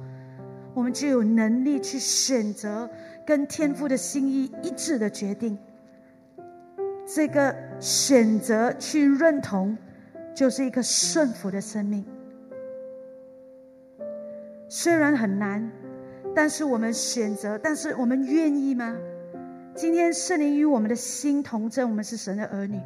[0.73, 2.89] 我们就有能力去选择
[3.27, 5.59] 跟天赋的心意一致的决定。
[7.05, 9.77] 这个选择去认同，
[10.35, 12.03] 就是一个顺服的生命。
[14.71, 15.71] 虽然很难，
[16.35, 18.97] 但是我们选择，但是我们愿意吗？
[19.75, 22.81] 今天圣灵与我们的心同证，我们是神的儿女。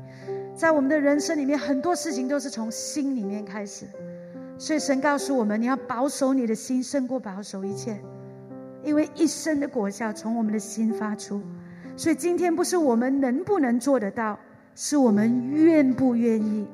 [0.57, 3.87] 在我们的人生里面，很多事情都是从心里面开始，
[4.57, 8.01] 所以神告诉我们：你要保守你的心，胜过保守一切，
[8.83, 11.43] 因为一生的果效从我们的心发出。
[11.97, 14.38] 所以今天不是我们能不能做得到，
[14.75, 16.67] 是我们愿不愿意。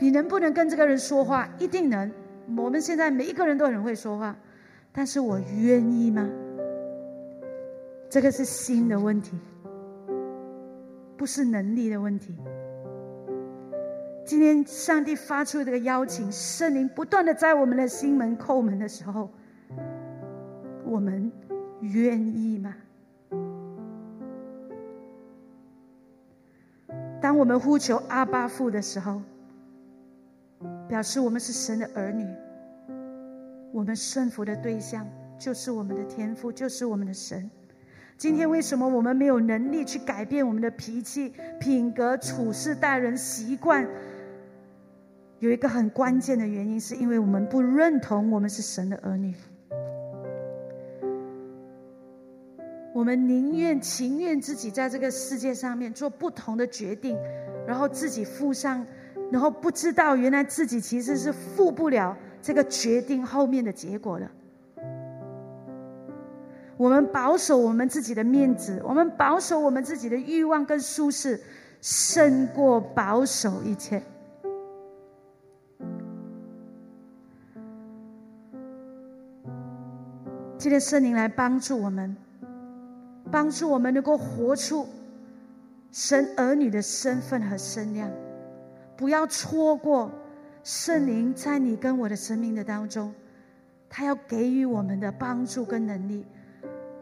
[0.00, 1.48] 你能不能跟这个人说话？
[1.58, 2.10] 一定能。
[2.56, 4.36] 我们现在每一个人都很会说话，
[4.92, 6.28] 但是我愿意吗？
[8.10, 9.38] 这个是心的问题，
[11.16, 12.34] 不是能力的问题。
[14.28, 19.30] 今天，上帝发出这个邀请，圣灵不断的在我们的心门叩门的时候，
[20.84, 21.32] 我们
[21.80, 22.74] 愿意吗？
[27.22, 29.22] 当我们呼求阿巴父的时候，
[30.86, 32.26] 表示我们是神的儿女，
[33.72, 37.50] 我们顺服的对象就是我们的天父，就是我们的神。
[38.18, 43.88] 今天为什么我们没有能力去改变我们的脾气、品格、处事、待人习惯？
[45.40, 49.32] 有一个很关键的原因，是因为我们不认同我们是神的儿女，
[52.92, 57.16] 我们宁愿情愿自己在这个世界上面做不同的决定，
[57.66, 58.84] 然后自己负上，
[59.30, 64.28] 然后不知道原来自己其实是负不了这个决定后面的结果的。
[66.76, 71.40] 我们保守我们自己的面子，我们保守我们自己的欲望跟舒适，
[71.80, 74.02] 胜过保守一切。
[80.68, 82.14] 今天圣灵来帮助我们，
[83.32, 84.86] 帮助我们能够活出
[85.90, 88.10] 神儿女的身份和身量，
[88.94, 90.12] 不要错过
[90.62, 93.14] 圣灵在你跟我的生命的当中，
[93.88, 96.26] 他要给予我们的帮助跟能力，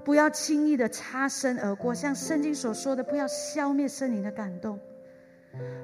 [0.05, 4.79] 不要轻易的擦身而过，像圣经所说的，不要消灭圣灵的感动。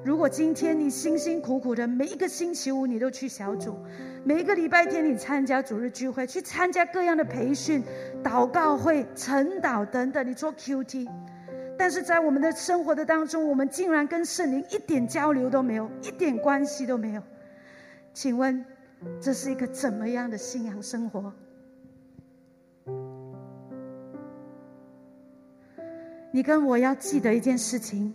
[0.03, 3.77] 如果今天你辛辛苦苦的每一个星期五你都去小组，
[4.25, 7.81] 每一个礼拜天你参加主日聚会，去参加各样的培训、
[8.21, 11.07] 祷告会、晨祷等等，你做 QT，
[11.77, 17.23] 但是在我们的生活的当中，我们竟然跟圣灵一点交流都没有，一点关系都没有。
[18.13, 18.65] 请问，
[19.21, 21.31] 这是一个怎么样的信仰生活？
[26.29, 28.13] 你跟我要记得一件事情。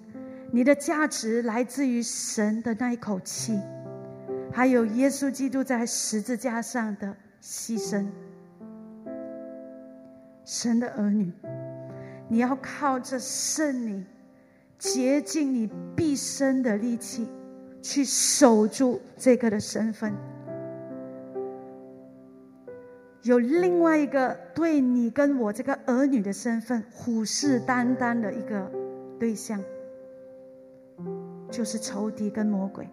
[0.50, 3.60] 你的价值来自于神的那一口气，
[4.50, 8.06] 还有耶稣基督在十字架上的牺牲。
[10.44, 11.30] 神的儿女，
[12.28, 14.06] 你要靠着圣灵
[14.78, 17.28] 竭尽你毕生的力气，
[17.82, 20.14] 去守住这个的身份。
[23.22, 28.72] 有另外一个对你跟我这个儿女的身份虎视眈眈的一个
[29.20, 29.62] 对象。
[31.50, 32.88] 就是仇敌跟魔鬼，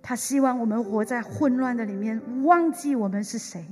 [0.00, 3.64] 他希望我们活在混乱的里面，忘记我们是谁，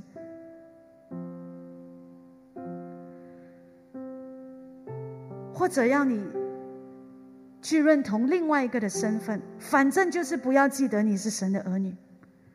[5.54, 6.20] 或者让你
[7.62, 11.94] 去认同另外一个的身份，反正就是不要记得你是神的儿女，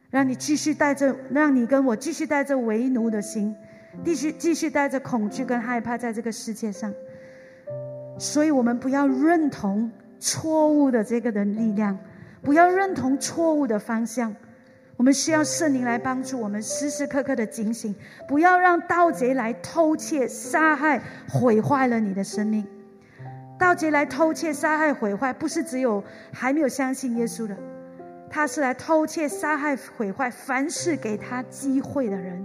[0.10, 3.56] 让你继续带着，让你跟我继续带着为奴的心，
[4.04, 6.94] 继续继续带着恐惧跟害怕在这个世界上，
[8.20, 9.90] 所以我们不要认同。
[10.20, 11.98] 错误的这个的力量，
[12.42, 14.36] 不要认同错误的方向。
[14.96, 17.94] 我们需要圣灵来帮助我们，时时刻刻的警醒，
[18.28, 21.00] 不要让盗贼来偷窃、杀害、
[21.30, 22.66] 毁坏了你的生命。
[23.60, 27.56] 盗贼来偷窃、杀害、毁坏，不是只有还没有相信耶稣的，
[28.28, 32.44] 他是来偷窃、杀害、毁坏凡是给他机会的人。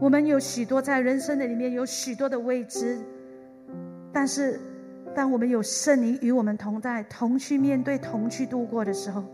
[0.00, 2.98] 我们有许多在人生的里面有许多的未知，
[4.12, 4.60] 但是
[5.12, 9.24] 当我们有圣灵与我们同在，同去面对，同去度过的时候，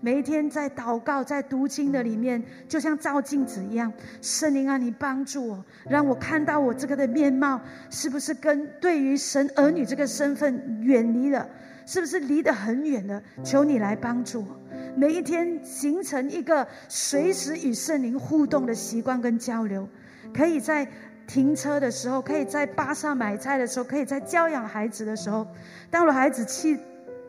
[0.00, 11.48] 每一天在祷告、在读经的里面，就像照镜子一样，圣灵啊，你帮助我，让我看到我这个的面貌是不是跟对于神儿女这个身份远离了，
[11.84, 13.20] 是不是离得很远了？
[13.42, 14.46] 求你来帮助我，
[14.94, 19.88] 每一天形成一个随时与圣灵互动的习惯跟交流。
[20.34, 20.86] 可以在
[21.26, 25.46] 停车的时候，可以在巴萨买菜的时候，可以在教养孩子的时候，
[25.90, 26.78] 当我孩子气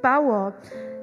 [0.01, 0.51] 把我，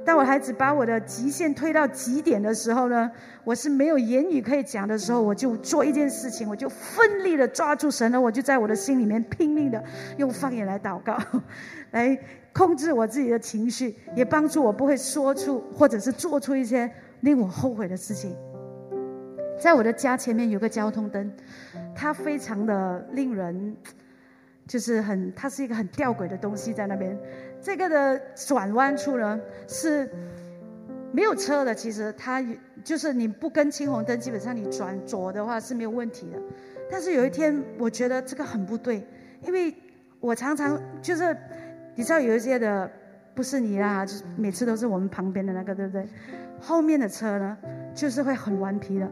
[0.04, 3.10] 当我孩子把我的极限推到极点的时候呢，
[3.44, 9.82] 我是没有言语可以讲的时候，我就做一件事情，我就奋力的抓住神了，我就在我的心里面拼命的
[10.18, 11.16] 用方言来祷告，
[11.92, 12.18] 来
[12.52, 18.36] 控制我自己的情绪，也帮助我不会说出或者是做出一些令我后悔的事情。
[19.60, 21.30] 在我的家前面有个交通灯，
[21.94, 23.76] 它非常的令人，
[24.66, 27.16] 就是很，它是一个很吊诡的东西在那边。
[27.60, 30.10] 这个的转弯处呢是
[31.12, 32.42] 没有车的，其实它
[32.82, 36.38] 就是你不跟青红灯，基本上你转左的话是没有问题的。
[36.90, 39.06] 但是有一天我觉得这个很不对，
[39.42, 39.74] 因为
[40.20, 41.36] 我常常就是
[41.94, 42.90] 你知道有一些的
[43.34, 46.08] 不是你啦，就是每次都是我们旁边的那个，对不对？
[46.58, 47.56] 后面的车呢
[47.94, 49.08] 就是会很顽皮的。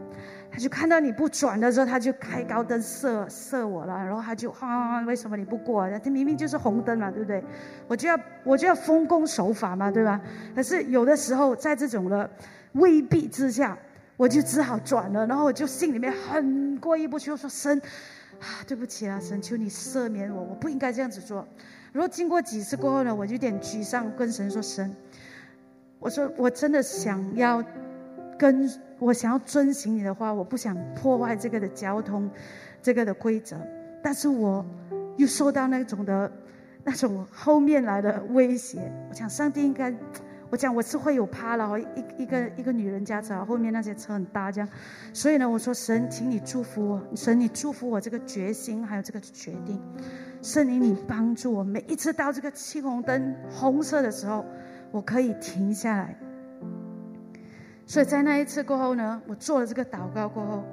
[0.51, 5.87] 他就看到你不转的时候，他就开高灯射射我了，然后他就啊，为什么你不过？
[5.99, 7.43] 这明明就是红灯嘛，对不对？
[7.87, 10.19] 我就要我就要奉公守法嘛，对吧？
[10.55, 12.27] 可是有的时候在这种的
[12.73, 13.77] 威逼之下，
[14.17, 17.79] 我就只好转了，然后我就心里面很过意不去，我说神
[18.39, 21.47] 啊，对不起啊，神求你赦免我，我不应该这样子做。
[21.93, 24.95] 然后经过几次过后呢，我就有点沮丧，跟神说神，
[25.99, 27.63] 我说我真的想要。
[28.39, 32.31] 跟我想要遵循你的话，我不想破坏这个的交通，
[32.81, 33.57] 这个的规则，
[34.01, 34.65] 但是我
[35.17, 36.31] 又受到那种的，
[36.85, 38.91] 那种后面来的威胁。
[39.09, 39.93] 我想上帝应该，
[40.49, 41.85] 我讲我是会有怕了，一
[42.23, 44.69] 一个一个女人家车后面那些车很大这样，
[45.13, 49.81] 所以呢，我说神，请你祝福我，神你祝福我这个决心还有这个决定，
[50.41, 54.45] 圣灵你帮助我，每一次到这个青红灯红色的时候，
[54.91, 56.17] 我可以停下来。
[57.89, 60.63] 所以在那一次过后呢，我做了这个祷告过后，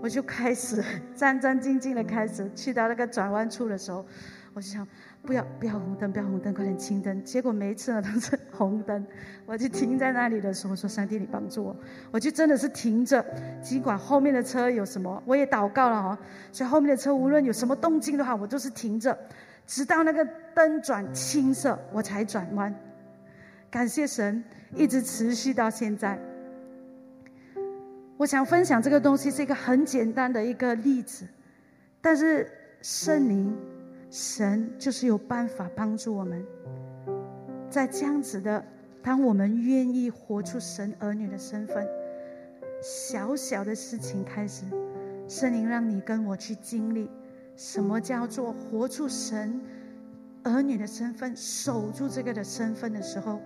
[0.00, 0.82] 我就开始
[1.14, 4.02] 战战兢兢的开始去到那个转弯处的时候，
[4.54, 4.88] 我就想
[5.20, 7.22] 不要不要红灯，不要红灯，快点青灯。
[7.22, 9.06] 结果每一次呢都是红灯，
[9.44, 11.76] 我就停在那里的时候说：“上帝，你帮助我。”
[12.10, 13.22] 我就真的是停着，
[13.60, 16.18] 尽管后面的车有什么，我也祷告了哈。
[16.50, 19.14] 所以后面的车无论有什么动静的话，我都是停着，
[19.66, 22.74] 直到那个灯转青色，我才转弯。
[23.70, 24.42] 感谢神，
[24.74, 26.18] 一直持续到现在。
[28.18, 31.24] 我想分享这个东西是一个很简单的一个例子，
[32.00, 32.50] 但是
[32.82, 33.56] 圣灵、
[34.10, 36.44] 神就是有办法帮助我们，
[37.70, 38.64] 在这样子的，
[39.00, 41.86] 当我们愿意活出神儿女的身份，
[42.82, 44.64] 小小的事情开始，
[45.28, 47.08] 圣灵让你跟我去经历
[47.54, 49.60] 什么叫做活出神
[50.42, 53.40] 儿女的身份，守住这个的身份的时候，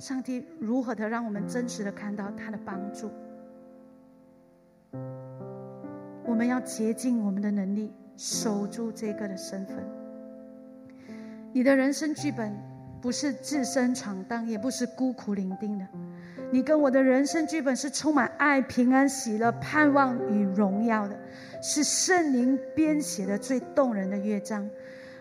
[0.00, 3.08] 上帝如何的让我们真实的看到他的帮助。
[6.28, 9.76] 我们要竭尽我们的能力守住这个的身份。
[11.54, 12.54] 你的人生剧本
[13.00, 15.86] 不是自身闯荡，也不是孤苦伶仃的。
[16.50, 21.18] 你跟我的人生剧本是充满爱、平安、喜乐、盼望与荣耀的，
[21.62, 24.68] 是圣灵编写的最动人的乐章。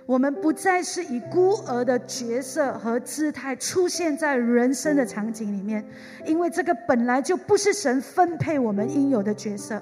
[0.06, 5.84] 我们不再是以孤儿的角色和姿态出现在人生的场景里面，
[6.26, 9.82] 因为这个本来就不是神分配我们应有的角色。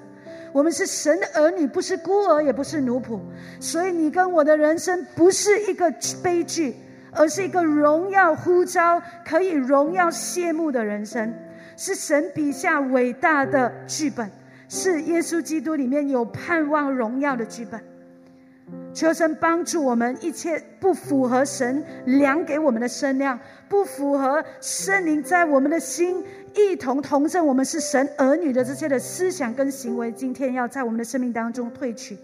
[0.52, 3.20] 我们是神的儿女，不是孤儿，也不是奴仆，
[3.60, 5.92] 所以你跟我的人生不是一个
[6.22, 6.74] 悲剧，
[7.12, 11.34] 而是一个荣耀呼召、可以荣耀谢幕的人生，
[11.76, 14.30] 是神笔下伟大的剧本，
[14.68, 17.80] 是耶稣基督里面有盼望荣耀的剧本。
[18.92, 23.38] 求神帮助我们，一切不符合神量给我们的身量，
[23.68, 26.24] 不符合圣灵在我们的心。
[26.56, 28.08] 一同同证我们是神。
[28.16, 32.18] 儿女的这些的思想跟行为，今天要在我们的生命当中退去。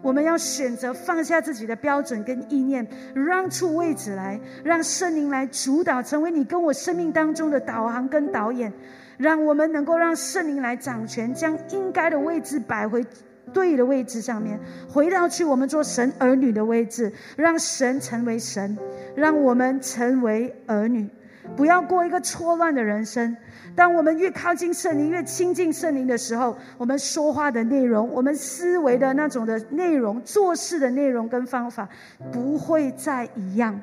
[0.00, 8.72] 我们要选择放下自己的标准跟意念，让出位置来，让圣灵来主导，成为你跟我生命当中的导航跟导演。
[9.16, 13.04] 让我们能够让圣灵来掌权，将应该的位置摆回
[13.52, 14.58] 对的位置上面，
[14.88, 16.12] 回到去我们做神。
[16.18, 18.00] 儿女的位置，让神。
[18.00, 18.76] 成为神，
[19.14, 21.08] 让我们成为儿女，
[21.56, 23.36] 不要过一个错乱的人生。
[23.76, 31.88] 当我们越靠近圣灵，越亲近圣灵的时候，我们说话的内容，我们思维的那种的内容，做事的内容跟方法，
[32.30, 33.80] 不会再一样。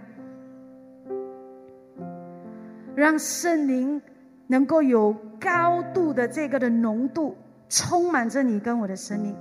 [2.95, 4.01] 让圣灵
[4.47, 7.35] 能够有高度的这个的浓度，
[7.67, 9.35] 充满着你跟我的生命，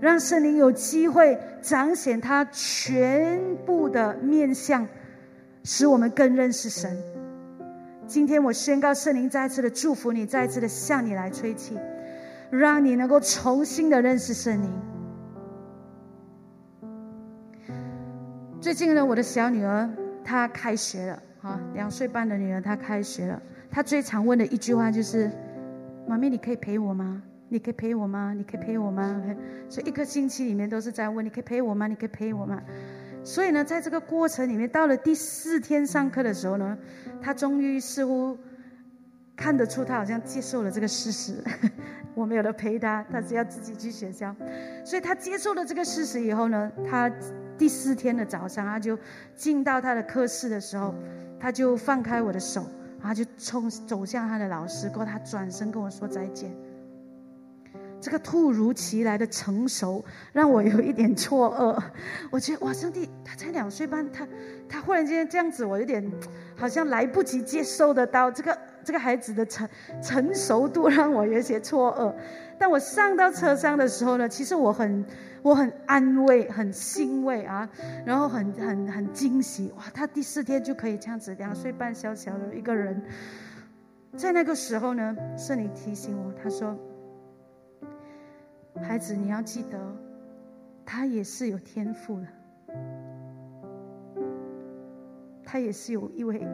[0.00, 4.86] 让圣灵有机会彰显他全部的面相，
[5.64, 6.96] 使我们更认识神。
[8.10, 11.78] 今天我宣告圣灵再次的祝福你，再次的向你来吹气，
[12.50, 14.68] 让你能够重新的认识圣灵。
[18.60, 19.88] 最近呢，我的小女儿
[20.24, 23.40] 她开学了，哈，两岁半的女儿她开学了，
[23.70, 25.30] 她最常问的一句话就是
[26.08, 27.22] ：“妈咪，你可以陪我吗？
[27.48, 28.34] 你可以陪我吗？
[28.36, 29.22] 你可以陪我吗？”
[29.70, 31.86] 所以一个星期里面都是在问：“你可以陪我吗？
[31.86, 32.60] 你可以陪我吗？”
[33.22, 36.76] 所以呢，在这个过程里面，到了第四天上课的时候呢，
[37.20, 38.36] 他终于似乎
[39.36, 41.42] 看得出，他好像接受了这个事实。
[42.14, 44.34] 我没有了陪他，他只要自己去学校。
[44.84, 47.10] 所以他接受了这个事实以后呢，他
[47.56, 48.98] 第四天的早上，他就
[49.34, 50.94] 进到他的课室的时候，
[51.38, 52.66] 他就放开我的手，
[52.98, 56.50] 然后就冲走向他的老师，过后他转身跟我说再见。
[58.00, 61.82] 这个突如其来的成熟让我有一点错愕，
[62.30, 64.26] 我觉得哇，上帝，他才两岁半，他
[64.68, 66.02] 他忽然间这样子，我有点
[66.56, 69.68] 好像来不及接受得到这个这个孩子的成
[70.02, 72.14] 成熟度，让我有些错愕。
[72.58, 75.04] 但我上到车上的时候呢，其实我很
[75.42, 77.68] 我很安慰，很欣慰啊，
[78.06, 83.02] 然后很很很惊喜，哇，他第四天就可以这样子，两岁半小小的一个人，
[84.16, 86.74] 在那个时候呢，圣灵提醒我，他说。
[88.82, 89.78] 孩子，你要记得，
[90.84, 92.26] 他也是有天赋的，
[95.44, 96.44] 他也是有一位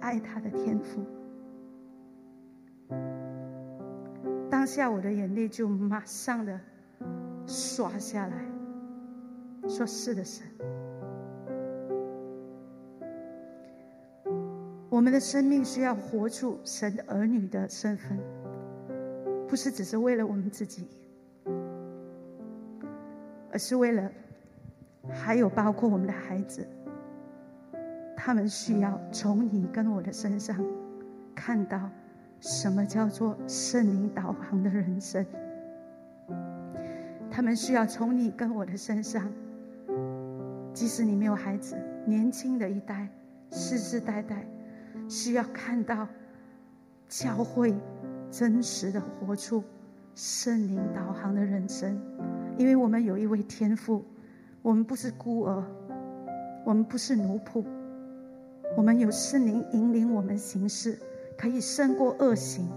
[0.00, 1.04] 爱他的天赋。
[4.48, 6.58] 当下我的眼泪就马上的
[7.46, 8.36] 刷下来，
[9.68, 10.46] 说是的，神，
[14.88, 18.18] 我们的生命需要活出神儿女的身份，
[19.46, 20.88] 不是只是为了我们自己。
[23.56, 24.12] 而是为了，
[25.08, 26.68] 还有包括我们的孩子，
[28.14, 30.54] 他们需要从你跟我的身上
[31.34, 31.88] 看到
[32.38, 35.24] 什么叫做圣灵导航的人生。
[37.30, 39.26] 他们需要从你跟我的身上，
[40.74, 43.08] 即使你没有孩子，年轻的一代，
[43.50, 44.46] 世世代代，
[45.08, 46.06] 需要看到
[47.08, 47.74] 教会
[48.30, 49.64] 真实的活出
[50.14, 51.98] 圣灵导航的人生，
[52.58, 54.04] 因为我们有一位天父，
[54.62, 55.64] 我们不是孤儿，
[56.64, 57.64] 我们不是奴仆，
[58.76, 60.98] 我们有圣灵引领我们行事，
[61.36, 62.68] 可以胜过恶行，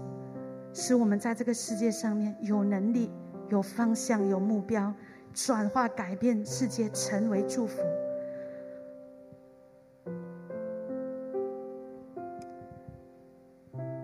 [0.72, 3.10] 使我们在这个世界上面有能力。
[3.48, 4.94] 有方向，有目标，
[5.34, 7.80] 转化、改变世界，成为祝福。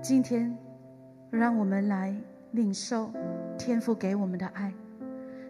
[0.02, 0.58] 今天，
[1.30, 2.12] 让我们来
[2.50, 3.08] 领受
[3.56, 4.74] 天父给我们的爱。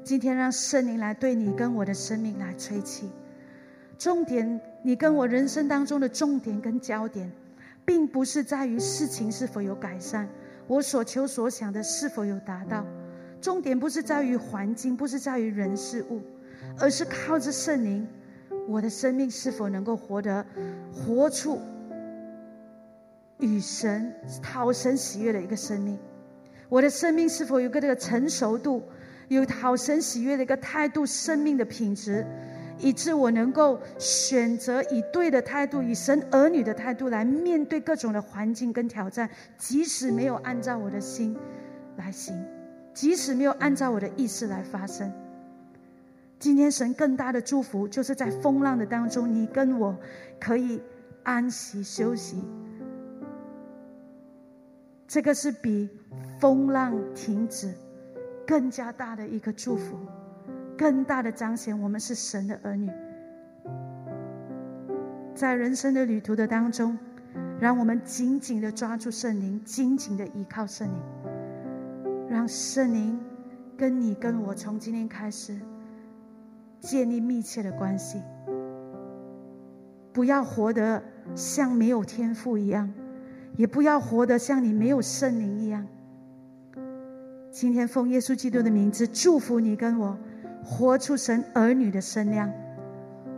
[0.06, 3.10] 今天，让圣灵来对你跟我的生命来吹气。
[3.98, 7.28] 重点，你跟我人生当中的重点跟焦点，
[7.84, 10.28] 并不是在于事情是否有改善，
[10.68, 12.86] 我所求所想的是否有达到。
[13.40, 16.22] 重点不是在于环境，不是在于人事物，
[16.78, 18.06] 而是靠着圣灵，
[18.68, 20.46] 我的生命是否能够活得
[20.92, 21.60] 活出
[23.40, 25.98] 与神讨神喜悦的一个生命？
[26.68, 28.84] 我的生命是否有个这个成熟度，
[29.28, 32.26] 有讨神喜悦的一个态度、生命的品质，
[32.78, 41.36] 以致我能够选择以对的态度，以神儿女的态度来面对各种的环境跟挑战，即使没有按照我的心
[41.96, 42.34] 来行。
[42.94, 45.12] 即使没有按照我的意思来发生，
[46.38, 49.94] 今天神更大的祝福，就是在风浪的当中，你跟我
[50.40, 50.80] 可以
[51.22, 52.42] 安息休息。
[55.06, 55.90] 这个是比
[56.40, 57.74] 风浪停止
[58.46, 59.98] 更加大的一个祝福，
[60.78, 62.90] 更大的彰显我们是神的儿女。
[65.34, 66.96] 在人生的旅途的当中，
[67.60, 71.02] 让我们紧紧的抓住圣灵，紧紧的依靠圣灵。
[72.28, 73.20] 让圣灵
[73.76, 75.56] 跟你跟我从今天开始
[76.80, 78.22] 建立密切的关系，
[80.12, 81.02] 不要活得
[81.34, 82.92] 像没有天赋一样，
[83.56, 85.86] 也不要活得像你没有圣灵一样。
[87.58, 90.14] 今天奉耶稣基督的名字祝福你跟我，
[90.62, 92.52] 活出神儿女的身量，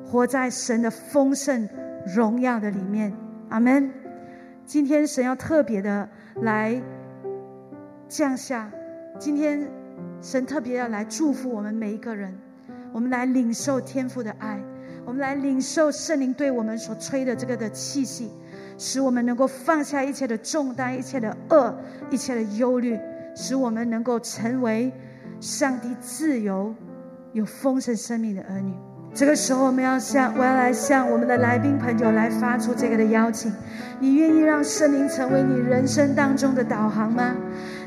[0.04, 1.68] 活在神的丰盛
[2.04, 3.12] 荣耀的里面。
[3.48, 3.88] 阿门。
[4.66, 6.08] 今天神要特别的
[6.42, 6.82] 来
[8.08, 8.68] 降下。
[9.20, 9.70] 今天，
[10.20, 12.36] 神特别要来祝福我们每一个人，
[12.92, 14.60] 我们来领受天父的爱，
[15.04, 18.28] 我们来领受圣灵对我们所吹的这个的气息，
[18.78, 21.72] 使我们能够放下一切的重担、一切的恶、
[22.10, 22.98] 一切的忧虑，
[23.40, 24.92] 使我们能够成为
[25.38, 26.74] 上帝自由、
[27.32, 28.74] 有丰盛生命的儿女。
[29.14, 33.52] 这个时候，我们要向我要来向我们的来宾朋友来发出这个的邀请：
[34.00, 37.36] 你愿意让圣灵成为你人生当中的导航吗？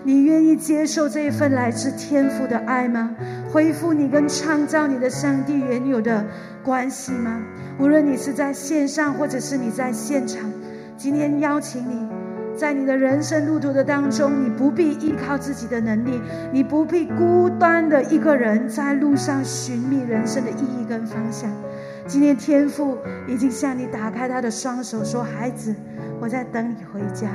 [0.06, 3.14] 你愿意接受这一份来自天父的爱吗？
[3.52, 6.26] 恢复你跟创造你的上帝原有的
[6.64, 7.44] 关系吗？
[7.78, 10.50] 无论你是在线上，或者是你在现场，
[10.98, 12.08] 今天邀请你，
[12.56, 16.22] 在你的人生路途的当中，你不必依靠自己的能力，
[16.52, 21.50] 你不必孤单的一个人在路上寻觅人生的意义跟方向。
[22.08, 22.98] 今天天父
[23.28, 25.74] 已经向你打开他的双手，说：“孩子，
[26.20, 27.30] 我在等你回家。”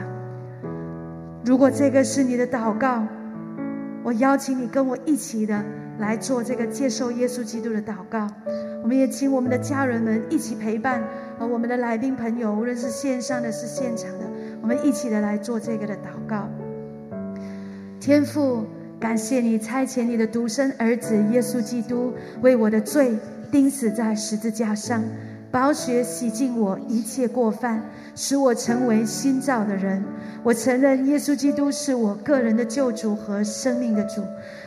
[1.45, 3.07] 如果这个是你的祷告，
[4.03, 5.65] 我邀请你跟我一起的
[5.99, 8.29] 来做这个接受耶稣基督的祷告。
[8.83, 11.03] 我们也请我们的家人们一起陪伴，
[11.39, 14.25] 和我们的来宾朋友，无论是线上的、是现场的，
[14.67, 16.49] 我们一起的来做这个的祷告。
[18.01, 18.65] 天父，
[18.99, 22.13] 感谢你差遣你的独生儿子耶稣基督
[22.43, 23.17] 为我的罪
[23.49, 25.05] 钉死在十字架上。
[25.53, 27.81] 宝血洗净我一切过犯，
[28.17, 30.03] 使我成为新造的人。
[30.43, 34.21] 我承认耶稣基督是我个人的救主和生命的主。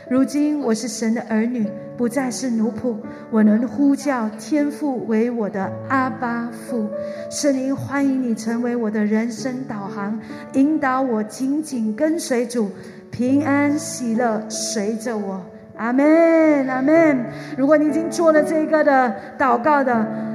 [0.08, 1.66] 如今我是神的儿女，
[2.00, 2.96] 不再是奴仆。
[3.30, 6.88] 我能呼叫天父为我的阿巴父。
[7.30, 10.18] 圣灵，欢迎你成为我的人生导航，
[10.54, 12.70] 引导我紧紧跟随主，
[13.10, 15.44] 平安喜乐随着我。
[15.76, 17.26] 阿门，阿门。
[17.58, 20.29] 如果你已经做了这个的祷告的。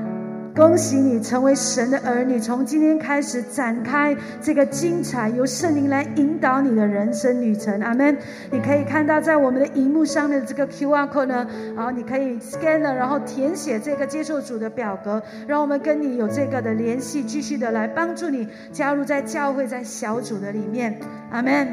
[0.55, 7.77] 恭喜你成为神的儿女，从今天开始展开这个精彩由圣灵来引导你的人生旅程。
[7.81, 8.17] 阿门。
[8.49, 11.45] 你可以看到在我们的荧幕上的这个 Q R code 呢，
[11.75, 20.97] 然后，你可以 scan 了，然后填写这个接受主的表格，让我们跟你有这个的联系，继续的来帮助你加入在教会在小组的里面。
[21.31, 21.67] 阿门。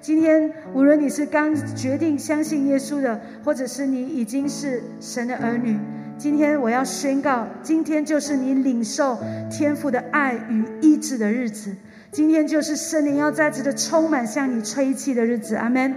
[0.00, 5.78] 今天无论你是刚决定相信耶稣的，或者是你已经是神的儿女。
[6.18, 9.18] 今天我要宣告，今天就是你领受
[9.50, 11.74] 天父的爱与医治的日子。
[12.10, 15.94] 今天就是圣灵要再次的充满向你吹气的日子，阿门。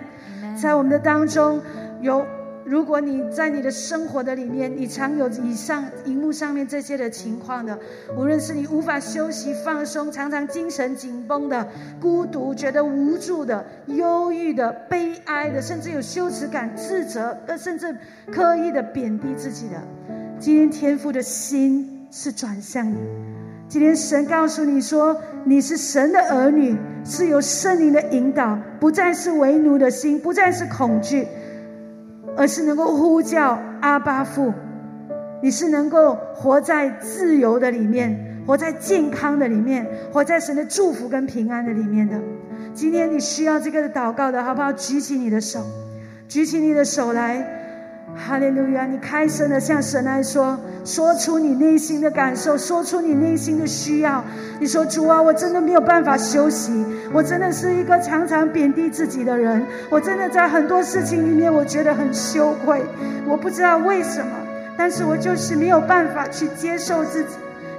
[0.62, 1.62] 在我们的当中
[2.02, 2.26] 有。
[2.70, 7.76] 如果你在你的生活的里面，你常有以上荧幕上面这些的情况的，
[8.16, 11.68] 无论是你无法休息放松，常常精神紧绷的、
[12.00, 17.98] 孤独、觉得无助的、忧郁的、悲哀的，甚至有羞耻感、自责，呃，甚至
[18.32, 19.82] 刻意的贬低自己的，
[20.40, 23.00] 今天天父的心是转向你。
[23.68, 31.28] 今天神告诉你说，你是神的儿女，是有圣灵的引导，不再是为奴的心，不再是恐惧。
[32.40, 34.54] 而是能够呼叫阿巴父，
[35.44, 42.18] 你是能够活在自由的里面，活在健康的里面，活在神的祝福跟平安的里面的。
[42.74, 44.72] 今天你需要这个祷告的好不好？
[44.72, 45.60] 举起你的手，
[46.30, 47.59] 举起你的手来。
[48.16, 48.86] 哈利路亚！
[48.86, 54.24] 你开声的向神来说，说出你内心的感受，说出你内心的需要。
[54.60, 62.82] 你说：“主啊，我真的没有办法休息，我真的是一个常常贬低自己的人，我真的在很多事情里面我觉得很羞愧，
[63.26, 64.32] 我不知道为什么，
[64.78, 67.30] 但是我就是没有办法去接受自己。”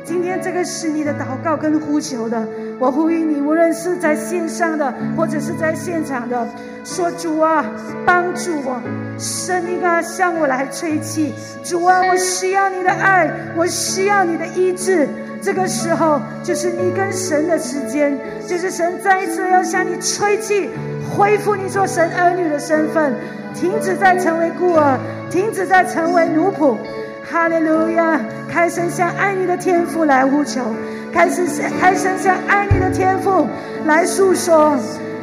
[0.05, 2.47] 今天这个是你的祷告跟呼求的，
[2.79, 6.47] 我呼吁你，无论是在线上的或者是在现场的，
[6.85, 7.65] 说主啊，
[8.05, 8.81] 帮助我，
[9.19, 11.33] 神灵啊，向我来吹气，
[11.63, 15.09] 主啊，我需要你的爱，我需要你的医治。
[15.43, 20.69] 这个时候就是你跟神的时间，就是神再一次要向你吹气，
[21.17, 23.15] 恢复你做神儿女的身份，
[23.55, 24.99] 停止再成为孤儿，
[25.31, 26.77] 停止再成为奴仆。
[27.25, 28.21] 哈利路亚！
[28.49, 30.61] 开声向爱你的天赋来呼求，
[31.13, 31.47] 开始
[31.81, 33.47] 开声向爱你的天赋
[33.87, 34.77] 来诉说。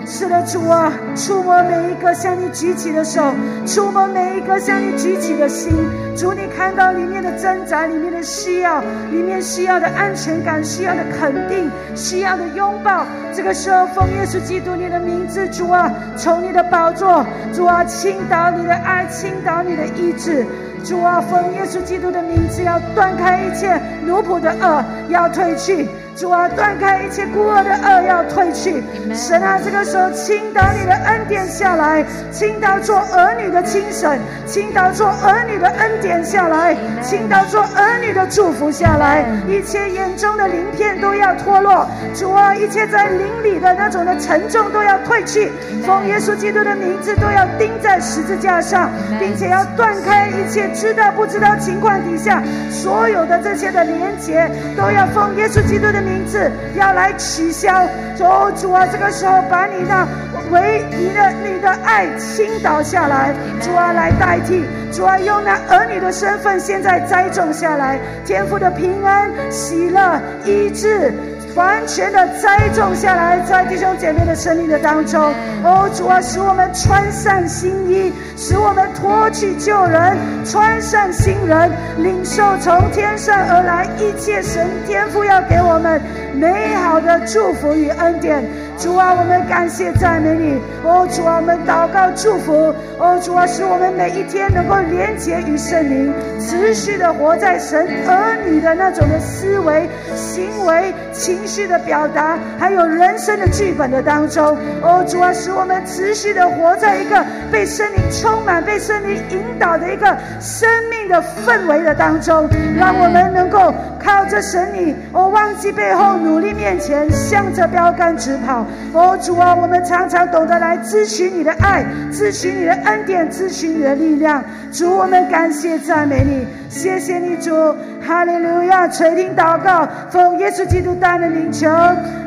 [0.10, 3.22] 是的，主啊，触摸每一个向你举起的手，
[3.66, 5.74] 触摸每一个向你举起的心。
[6.16, 8.82] 主，你看到里面的挣扎，里面的需要，
[9.12, 13.06] 里面需要的安全感，需要的肯定，需要的拥抱。
[13.34, 20.46] 这个时候，奉耶稣基督你的名字，主啊，从你的宝座，主啊，倾倒你的爱，倾倒你的意志。
[20.86, 25.86] 主啊，奉耶稣基督的名字，要断开一切奴仆的恶，要退去。
[26.18, 28.84] 主啊，断开一切孤儿的恶，要退去。
[29.14, 39.24] 神啊，这个时候倾倒你的恩典下来，倾倒做儿女的精神，倾倒做儿女的恩典下来，倾倒做儿女的祝福下来。
[39.48, 41.88] 一切眼中的鳞片都要脱落。
[42.16, 45.52] 主啊，一切在灵里的那种的沉重都要退去。
[45.86, 48.90] 奉耶稣基督的名字，都要钉在十字架上，
[49.20, 52.42] 并且要断开一切知道不知道情况底下
[52.72, 56.07] 所有的这些的连结，都要奉耶稣基督的。
[56.08, 57.86] 名字要来取消，
[58.18, 60.08] 主啊，这个时候把你的
[60.50, 71.14] 唯一的你的爱倾倒下来，主啊来代替，主啊用那儿女的身份现在栽种下来，天父的平安、喜乐、医治。
[71.58, 75.34] 完全的栽种下来，在弟兄姐妹的生命的当中。
[75.64, 86.00] 哦，主啊，使我们穿上新衣，使我们脱去旧人，穿上新人，领受从天上而来一切神天赋要给我们
[86.36, 88.46] 美好的祝福与恩典。
[88.78, 90.62] 主啊，我们感谢赞美你。
[90.84, 92.72] 哦，主啊，我们祷告祝福。
[93.00, 104.58] 哦，主啊，使我们每一天能够连结于圣灵，持续的活在神儿女的那种的思维、行为、情续的表达，还有人生的剧本的当中。
[104.82, 110.06] 哦，主啊，使我们持续的活在一个被圣灵充满、被圣灵引导的一个
[110.40, 112.48] 生命的氛围的当中，
[112.78, 118.66] 让我们能够靠着神你，哦，忘记背后，努力面前，向着标杆直跑。
[118.94, 124.44] 哦，主啊，我们常常懂得来咨询你的爱，咨询你的恩典，咨询你的力量。
[124.72, 128.88] 主，我们感谢赞美你，谢谢你，主，哈利路亚！
[128.88, 131.70] 垂听祷告，奉耶稣基督大的名求，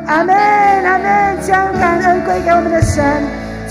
[0.05, 1.11] 阿门，阿门。
[1.41, 3.03] 将感恩归给我们的神。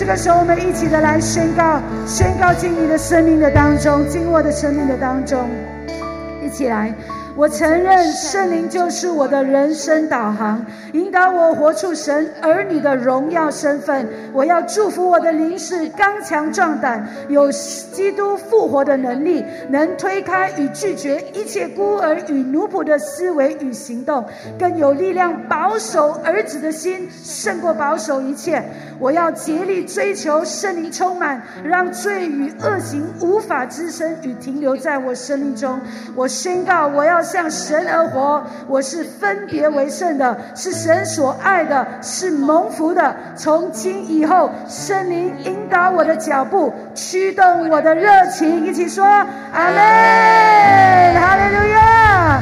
[0.01, 5.47] 这个时候，我们一起的来宣告，宣告进你的生命的当中，进我的生命的当中，
[6.43, 6.91] 一起来。
[7.37, 14.07] 我承认圣灵就是我的人生导航，引导我活出神儿女的荣耀身份。
[14.33, 24.24] 我要祝福我的灵是刚强壮胆，有基督复活的能力，能推开与拒绝一切孤儿与奴仆的思维与行动，
[24.59, 28.62] 更有力量保守儿子的心胜过保守一切。
[28.99, 35.81] 我要竭力追求圣灵充满，让罪与恶行无法滋生与停留在我生命中。
[36.14, 37.31] 我宣告，我要要。
[37.31, 43.14] 向神而活，我是分别为圣的，是神所爱的，是蒙福的。
[43.37, 52.41] 从今以后，圣灵引导我的脚步，驱动我的热情，一起说阿门，哈利路亚。